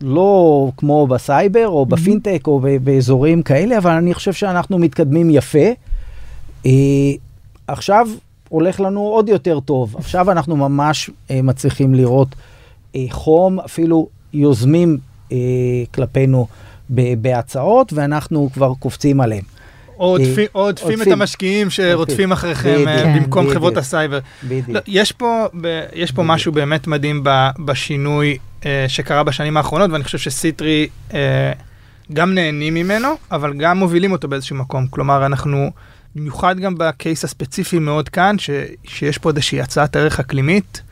לא 0.00 0.70
כמו 0.76 1.06
בסייבר 1.06 1.68
או 1.68 1.86
בפינטק 1.86 2.42
או 2.46 2.60
ב- 2.60 2.76
באזורים 2.84 3.42
כאלה, 3.42 3.78
אבל 3.78 3.90
אני 3.90 4.14
חושב 4.14 4.32
שאנחנו 4.32 4.78
מתקדמים 4.78 5.30
יפה. 5.30 5.68
אה, 6.66 6.70
עכשיו 7.66 8.08
הולך 8.48 8.80
לנו 8.80 9.00
עוד 9.00 9.28
יותר 9.28 9.60
טוב. 9.60 9.96
עכשיו 9.98 10.30
אנחנו 10.30 10.56
ממש 10.56 11.10
אה, 11.30 11.42
מצליחים 11.42 11.94
לראות 11.94 12.28
אה, 12.96 13.04
חום, 13.10 13.60
אפילו 13.60 14.08
יוזמים 14.32 14.98
כלפינו 15.94 16.46
בהצעות, 17.18 17.92
ואנחנו 17.92 18.50
כבר 18.54 18.72
קופצים 18.78 19.20
עליהם. 19.20 19.42
או 19.98 20.16
עוטפים 20.52 21.02
את. 21.02 21.06
המשקיעים 21.06 21.70
שרודפים 21.70 22.32
אחריכם. 22.32 22.84
במקום. 23.16 23.50
חברות 23.50 23.76
הסייבר. 23.76 24.18
בדיוק. 24.44 24.68
לא, 24.68 24.80
יש 24.86 25.12
פה, 25.12 25.46
יש 25.92 26.12
פה. 26.12 26.22
משהו 26.22 26.52
באמת 26.52 26.86
מדהים 26.86 27.24
בשינוי 27.64 28.38
שקרה 28.88 29.22
בשנים 29.24 29.56
האחרונות, 29.56 29.90
ואני 29.90 30.04
חושב 30.04 30.18
ש 30.18 30.34
SeeTree 30.34 30.88
גם 32.12 32.34
נהנים 32.34 32.74
ממנו, 32.74 33.08
אבל 33.30 33.52
גם 33.58 33.78
מובילים 33.78 34.12
אותו 34.12 34.28
באיזשהו 34.28 34.56
מקום. 34.56 34.86
כלומר, 34.86 35.26
אנחנו, 35.26 35.70
במיוחד 36.14 36.58
גם 36.58 36.74
ב 36.78 36.87
case 36.87 37.24
הספציפי 37.24 37.78
מאוד 37.78 38.08
כאן, 38.08 38.38
ש, 38.38 38.50
שיש 38.84 39.18
פה 39.18 39.30
איזושהי 39.30 39.60
הצעת 39.60 39.96
ערך 39.96 40.20
אקלימית. 40.20 40.82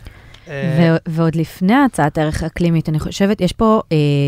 אה, 0.49 0.97
ו- 1.07 1.11
ועוד 1.13 1.35
לפני 1.35 1.75
הצעת 1.75 2.19
ערך 2.19 2.43
אקלימית, 2.43 2.89
אני 2.89 3.01
חושבת, 3.01 3.41
יש 3.41 3.53
פה 3.53 3.83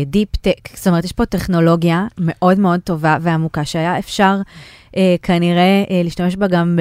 deep 0.05 0.35
tech, 0.35 0.69
זאת 0.75 0.87
אומרת, 0.87 1.03
יש 1.03 1.11
פה 1.11 1.25
טכנולוגיה 1.25 2.05
מאוד 2.17 2.59
מאוד 2.59 2.79
טובה 2.79 3.17
ועמוקה, 3.21 3.65
שהיה 3.65 3.99
אפשר 3.99 4.35
אה, 4.97 5.15
כנראה 5.21 5.83
אה, 5.89 6.01
להשתמש 6.03 6.35
בה 6.35 6.47
גם 6.47 6.79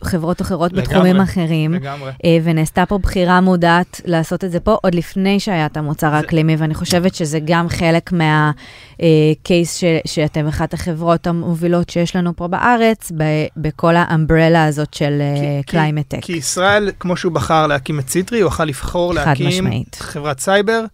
בחברות 0.00 0.42
אחרות 0.42 0.72
לגמרי, 0.72 0.86
בתחומים 0.86 1.20
אחרים. 1.20 1.74
לגמרי. 1.74 2.12
אה, 2.24 2.38
ונעשתה 2.44 2.86
פה 2.86 2.98
בחירה 2.98 3.40
מודעת 3.40 4.00
לעשות 4.04 4.44
את 4.44 4.50
זה 4.50 4.60
פה 4.60 4.76
עוד 4.82 4.94
לפני 4.94 5.40
שהיה 5.40 5.66
את 5.66 5.76
המוצר 5.76 6.14
האקלימי, 6.14 6.56
ואני 6.56 6.74
חושבת 6.74 7.14
שזה 7.14 7.38
גם 7.44 7.68
חלק 7.68 8.10
מה 8.12 8.68
case 8.68 9.80
שאתם 10.06 10.46
אחת 10.46 10.74
החברות 10.74 11.26
המובילות 11.26 11.90
שיש 11.90 12.16
לנו 12.16 12.36
פה 12.36 12.48
בארץ, 12.48 13.12
ב- 13.16 13.46
בכל 13.56 13.96
ה 13.96 14.04
umbrella 14.04 14.64
הזאת 14.64 14.94
של 14.94 15.22
climate 15.66 16.08
tech. 16.08 16.18
כי 16.22 16.32
ישראל, 16.32 16.90
כמו 17.00 17.16
שהוא 17.16 17.32
בחר 17.32 17.66
להקים 17.66 17.98
את 17.98 18.08
SeeTree, 18.08 18.40
הוא 18.40 18.48
יכול 18.48 18.66
לבחור 18.66 19.14
להקים 19.14 19.48
משמעית. 19.48 19.96
חברת 20.00 20.40
סייבר, 20.40 20.84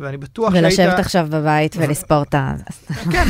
ואני 0.00 0.16
בטוח 0.16 0.52
שהיית... 0.52 0.64
ולשבת 0.64 0.98
עכשיו 0.98 1.26
בבית 1.30 1.76
ולספור 1.78 2.22
את 2.22 2.34
ה... 2.34 2.54
כן, 3.12 3.28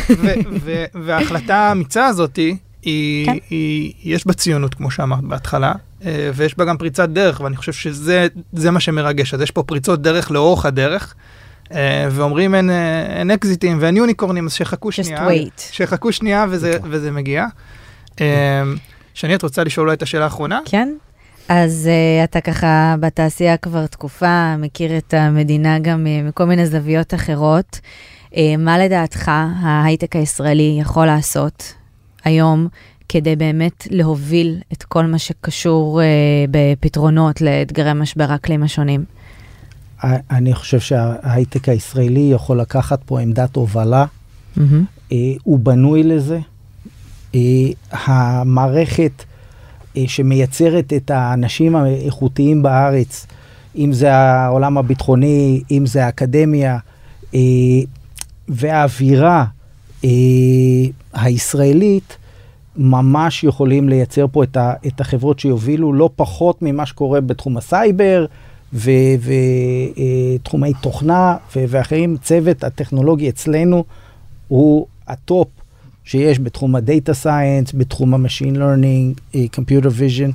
וההחלטה 1.04 1.56
האמיצה 1.56 2.06
הזאת, 2.06 2.38
היא, 2.82 3.26
כן. 3.26 3.36
היא, 3.50 3.92
יש 4.04 4.26
בה 4.26 4.32
ציונות, 4.32 4.74
כמו 4.74 4.90
שאמרת 4.90 5.24
בהתחלה, 5.24 5.72
אה, 6.04 6.30
ויש 6.34 6.58
בה 6.58 6.64
גם 6.64 6.78
פריצת 6.78 7.08
דרך, 7.08 7.40
ואני 7.40 7.56
חושב 7.56 7.72
שזה 7.72 8.26
זה 8.52 8.70
מה 8.70 8.80
שמרגש. 8.80 9.34
אז 9.34 9.40
יש 9.40 9.50
פה 9.50 9.62
פריצות 9.62 10.02
דרך 10.02 10.30
לאורך 10.30 10.66
הדרך, 10.66 11.14
אה, 11.72 12.08
ואומרים 12.10 12.54
אין, 12.54 12.70
אה, 12.70 13.06
אין 13.18 13.30
אקזיטים 13.30 13.78
ואין 13.80 13.96
יוניקורנים, 13.96 14.46
אז 14.46 14.52
שיחכו 14.52 14.88
Just 14.88 14.92
שנייה. 14.92 15.28
wait. 15.28 15.60
שיחכו 15.72 16.12
שנייה 16.12 16.46
וזה, 16.50 16.78
כן. 16.82 16.88
וזה 16.90 17.10
מגיע. 17.10 17.46
שני, 19.14 19.34
את 19.34 19.42
רוצה 19.42 19.64
לשאול 19.64 19.86
אולי 19.86 19.96
את 19.96 20.02
השאלה 20.02 20.24
האחרונה? 20.24 20.60
כן? 20.64 20.94
אז 21.48 21.88
uh, 21.88 22.24
אתה 22.24 22.40
ככה 22.40 22.94
בתעשייה 23.00 23.56
כבר 23.56 23.86
תקופה, 23.86 24.56
מכיר 24.56 24.98
את 24.98 25.14
המדינה 25.14 25.78
גם 25.78 26.06
uh, 26.06 26.28
מכל 26.28 26.44
מיני 26.44 26.66
זוויות 26.66 27.14
אחרות. 27.14 27.80
אה, 28.36 28.56
מה 28.58 28.78
לדעתך 28.78 29.30
ההייטק 29.62 30.16
הישראלי 30.16 30.78
יכול 30.80 31.06
לעשות 31.06 31.74
היום 32.24 32.68
כדי 33.08 33.36
באמת 33.36 33.86
להוביל 33.90 34.58
את 34.72 34.82
כל 34.82 35.06
מה 35.06 35.18
שקשור 35.18 36.02
אה, 36.02 36.06
בפתרונות 36.50 37.40
לאתגרי 37.40 37.92
משבר 37.92 38.32
האקלים 38.32 38.62
השונים? 38.62 39.04
אני 40.04 40.54
חושב 40.54 40.80
שההייטק 40.80 41.68
הישראלי 41.68 42.30
יכול 42.32 42.60
לקחת 42.60 43.00
פה 43.06 43.20
עמדת 43.20 43.56
הובלה. 43.56 44.04
Mm-hmm. 44.56 45.10
הוא 45.42 45.58
בנוי 45.58 46.02
לזה. 46.02 46.38
המערכת 47.92 49.24
שמייצרת 50.06 50.92
את 50.92 51.10
האנשים 51.10 51.76
האיכותיים 51.76 52.62
בארץ, 52.62 53.26
אם 53.76 53.92
זה 53.92 54.14
העולם 54.14 54.78
הביטחוני, 54.78 55.62
אם 55.70 55.86
זה 55.86 56.06
האקדמיה, 56.06 56.78
והאווירה 58.48 59.44
הישראלית, 61.12 62.16
ממש 62.76 63.44
יכולים 63.44 63.88
לייצר 63.88 64.26
פה 64.32 64.44
את, 64.44 64.56
ה, 64.56 64.74
את 64.86 65.00
החברות 65.00 65.38
שיובילו 65.38 65.92
לא 65.92 66.10
פחות 66.16 66.62
ממה 66.62 66.86
שקורה 66.86 67.20
בתחום 67.20 67.56
הסייבר 67.56 68.26
ותחומי 68.72 70.72
תוכנה 70.80 71.36
ו, 71.56 71.64
ואחרים. 71.68 72.16
צוות 72.22 72.64
הטכנולוגי 72.64 73.28
אצלנו 73.28 73.84
הוא 74.48 74.86
ה 75.08 75.18
top 75.18 75.48
שיש 76.04 76.40
בתחום 76.40 76.76
ה 76.76 76.84
data 76.84 77.14
science, 77.14 77.72
בתחום 77.74 78.14
ה 78.14 78.19
machine 78.19 78.56
learning, 78.56 79.20
computer 79.54 79.88
vision. 79.92 80.30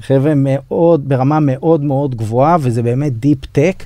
חבר'ה 0.00 0.34
מאוד, 0.34 1.08
ברמה 1.08 1.40
מאוד 1.40 1.84
מאוד 1.84 2.14
גבוהה, 2.14 2.56
וזה 2.60 2.82
באמת 2.82 3.18
deep 3.18 3.46
tech. 3.52 3.84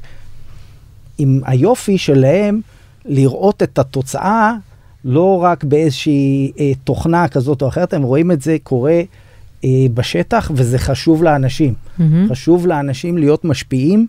עם 1.19 1.41
היופי 1.45 1.99
שלהם 1.99 2.61
לראות 3.05 3.63
את 3.63 3.79
התוצאה 3.79 4.55
לא 5.09 5.43
רק 5.43 5.65
באיזושהי 5.65 6.53
אה, 6.59 6.73
תוכנה 6.85 7.29
כזאת 7.29 7.63
או 7.63 7.69
אחרת, 7.69 7.95
הם 7.95 8.03
רואים 8.03 8.33
את 8.33 8.43
זה 8.43 8.57
קורה 8.63 9.01
אה, 9.65 9.87
בשטח, 9.95 10.51
וזה 10.55 10.79
חשוב 10.79 11.23
לאנשים. 11.23 11.75
Mm-hmm. 11.75 12.03
חשוב 12.31 12.67
לאנשים 12.67 13.19
להיות 13.19 13.45
משפיעים 13.45 14.07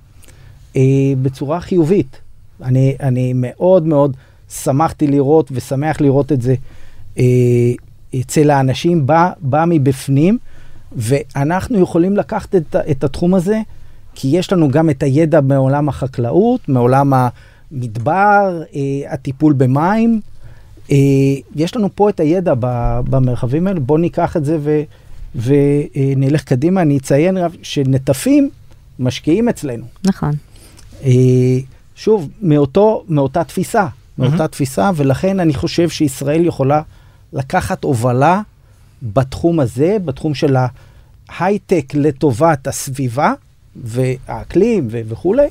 אה, 0.75 0.81
בצורה 1.21 1.59
חיובית. 1.59 2.17
אני, 2.63 2.95
אני 2.99 3.33
מאוד 3.35 3.87
מאוד 3.87 4.15
שמחתי 4.49 5.07
לראות 5.07 5.49
ושמח 5.51 6.01
לראות 6.01 6.31
את 6.31 6.41
זה 6.41 6.55
אה, 7.17 7.23
אצל 8.19 8.49
האנשים, 8.49 9.07
בא, 9.07 9.31
בא 9.41 9.65
מבפנים, 9.67 10.37
ואנחנו 10.91 11.79
יכולים 11.79 12.17
לקחת 12.17 12.55
את, 12.55 12.75
את 12.91 13.03
התחום 13.03 13.33
הזה, 13.33 13.61
כי 14.15 14.27
יש 14.27 14.53
לנו 14.53 14.71
גם 14.71 14.89
את 14.89 15.03
הידע 15.03 15.41
מעולם 15.41 15.89
החקלאות, 15.89 16.69
מעולם 16.69 17.13
המדבר, 17.13 18.61
אה, 18.75 19.13
הטיפול 19.13 19.53
במים. 19.53 20.21
אה, 20.91 20.95
יש 21.55 21.75
לנו 21.75 21.89
פה 21.95 22.09
את 22.09 22.19
הידע 22.19 22.53
במרחבים 23.09 23.67
האלה, 23.67 23.79
בואו 23.79 23.97
ניקח 23.97 24.37
את 24.37 24.45
זה 24.45 24.57
ו, 24.59 24.81
ונלך 25.35 26.43
קדימה. 26.43 26.81
אני 26.81 26.97
אציין 26.97 27.37
שנטפים 27.61 28.49
משקיעים 28.99 29.49
אצלנו. 29.49 29.85
נכון. 30.03 30.31
אה, 31.03 31.59
שוב, 31.95 32.29
מאותו, 32.41 33.03
מאותה 33.09 33.43
תפיסה, 33.43 33.87
מאותה 34.17 34.45
mm-hmm. 34.45 34.47
תפיסה, 34.47 34.91
ולכן 34.95 35.39
אני 35.39 35.53
חושב 35.53 35.89
שישראל 35.89 36.45
יכולה 36.45 36.81
לקחת 37.33 37.83
הובלה 37.83 38.41
בתחום 39.03 39.59
הזה, 39.59 39.97
בתחום 40.05 40.35
של 40.35 40.55
ההייטק 41.29 41.93
לטובת 41.93 42.67
הסביבה 42.67 43.33
והאקלים 43.75 44.87
וכולי, 44.91 45.47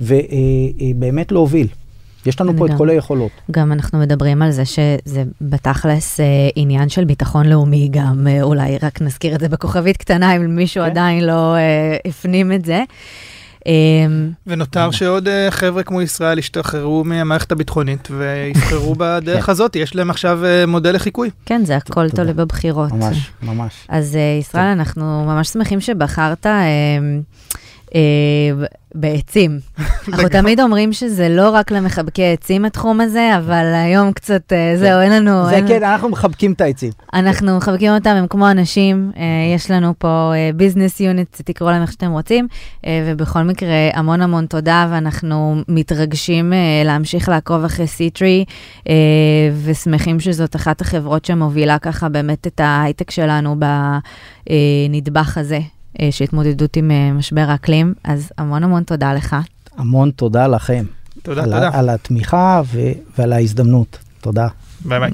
ובאמת 0.00 1.32
להוביל. 1.32 1.68
יש 2.26 2.40
לנו 2.40 2.56
פה 2.56 2.66
גם, 2.66 2.72
את 2.72 2.78
כל 2.78 2.90
היכולות. 2.90 3.30
גם 3.50 3.72
אנחנו 3.72 3.98
מדברים 3.98 4.42
על 4.42 4.50
זה 4.50 4.64
שזה 4.64 5.22
בתכלס 5.40 6.20
אה, 6.20 6.26
עניין 6.56 6.88
של 6.88 7.04
ביטחון 7.04 7.46
לאומי 7.46 7.88
גם, 7.92 8.26
אה, 8.30 8.42
אולי 8.42 8.78
רק 8.82 9.02
נזכיר 9.02 9.34
את 9.34 9.40
זה 9.40 9.48
בכוכבית 9.48 9.96
קטנה, 9.96 10.36
אם 10.36 10.56
מישהו 10.56 10.84
כן. 10.84 10.90
עדיין 10.90 11.24
לא 11.24 11.56
אה, 11.56 11.96
הפנים 12.06 12.52
את 12.52 12.64
זה. 12.64 12.82
אה, 13.66 13.72
ונותר 14.46 14.90
שעוד 14.90 15.28
אה, 15.28 15.50
חבר'ה 15.50 15.82
כמו 15.82 16.02
ישראל 16.02 16.38
ישתחררו 16.38 17.04
מהמערכת 17.04 17.52
הביטחונית 17.52 18.08
ויבחרו 18.10 18.94
בדרך 18.98 19.46
כן. 19.46 19.52
הזאת, 19.52 19.76
יש 19.76 19.94
להם 19.96 20.10
עכשיו 20.10 20.44
אה, 20.44 20.66
מודל 20.66 20.94
לחיקוי. 20.94 21.30
כן, 21.46 21.64
זה 21.64 21.76
הכל 21.76 22.10
תולה 22.10 22.32
בבחירות. 22.32 22.92
ממש, 22.92 23.30
ממש. 23.42 23.72
אז 23.88 24.18
ישראל, 24.40 24.66
אנחנו 24.66 25.24
ממש 25.26 25.48
שמחים 25.48 25.80
שבחרת... 25.80 26.46
בעצים. 28.94 29.58
אנחנו 30.08 30.28
תמיד 30.28 30.60
אומרים 30.60 30.92
שזה 30.92 31.28
לא 31.28 31.50
רק 31.50 31.70
למחבקי 31.70 32.32
עצים 32.32 32.64
התחום 32.64 33.00
הזה, 33.00 33.36
אבל 33.38 33.72
היום 33.74 34.12
קצת, 34.12 34.52
אה, 34.52 34.76
זהו, 34.76 35.00
אין 35.00 35.12
לנו... 35.12 35.46
זה 35.48 35.60
כן, 35.68 35.82
אנחנו 35.82 36.08
מחבקים 36.08 36.52
את 36.52 36.60
העצים. 36.60 36.90
אנחנו 37.14 37.56
מחבקים 37.56 37.92
אותם, 37.92 38.10
הם 38.10 38.26
כמו 38.26 38.50
אנשים, 38.50 39.12
אה, 39.16 39.22
יש 39.54 39.70
לנו 39.70 39.94
פה 39.98 40.32
business 40.56 41.00
אה, 41.00 41.06
unit, 41.06 41.40
תקראו 41.44 41.70
להם 41.70 41.82
איך 41.82 41.92
שאתם 41.92 42.10
רוצים, 42.10 42.48
ובכל 43.06 43.42
מקרה, 43.42 43.88
המון 43.94 44.20
המון 44.20 44.46
תודה, 44.46 44.86
ואנחנו 44.90 45.56
מתרגשים 45.68 46.52
להמשיך 46.84 47.28
לעקוב 47.28 47.64
אחרי 47.64 47.86
SeeTree, 47.86 48.44
ושמחים 49.64 50.20
שזאת 50.20 50.56
אחת 50.56 50.80
החברות 50.80 51.24
שמובילה 51.24 51.78
ככה 51.78 52.08
באמת 52.08 52.46
את 52.46 52.60
ההייטק 52.60 53.10
שלנו 53.10 53.56
בנדבך 54.50 55.38
הזה. 55.38 55.58
אה, 56.00 56.08
של 56.12 56.24
התמודדות 56.24 56.76
עם 56.76 56.90
אה, 56.90 57.12
משבר 57.12 57.44
האקלים, 57.48 57.94
אז 58.04 58.32
המון 58.38 58.64
המון 58.64 58.82
תודה 58.82 59.14
לך. 59.14 59.36
המון 59.76 60.10
תודה 60.10 60.46
לכם. 60.46 60.84
תודה, 61.22 61.42
על 61.42 61.52
תודה. 61.52 61.70
על 61.72 61.88
התמיכה 61.88 62.62
ו, 62.66 62.80
ועל 63.18 63.32
ההזדמנות. 63.32 63.98
תודה. 64.20 64.48
ביי 64.84 65.00
ביי. 65.00 65.10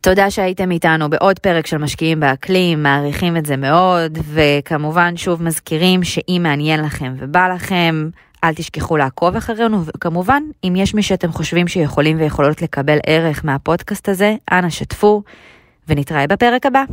תודה 0.00 0.30
שהייתם 0.30 0.70
איתנו 0.70 1.10
בעוד 1.10 1.38
פרק 1.38 1.66
של 1.66 1.78
משקיעים 1.78 2.20
באקלים, 2.20 2.82
מעריכים 2.82 3.36
את 3.36 3.46
זה 3.46 3.56
מאוד, 3.56 4.18
וכמובן 4.32 5.16
שוב 5.16 5.42
מזכירים 5.42 6.04
שאם 6.04 6.40
מעניין 6.42 6.84
לכם 6.84 7.14
ובא 7.18 7.48
לכם, 7.48 8.08
אל 8.44 8.54
תשכחו 8.54 8.96
לעקוב 8.96 9.36
אחרינו, 9.36 9.84
וכמובן, 9.84 10.42
אם 10.64 10.74
יש 10.76 10.94
מי 10.94 11.02
שאתם 11.02 11.32
חושבים 11.32 11.68
שיכולים 11.68 12.20
ויכולות 12.20 12.62
לקבל 12.62 12.98
ערך 13.06 13.44
מהפודקאסט 13.44 14.08
הזה, 14.08 14.34
אנא 14.52 14.70
שתפו, 14.70 15.22
ונתראה 15.88 16.26
בפרק 16.26 16.66
הבא. 16.66 16.84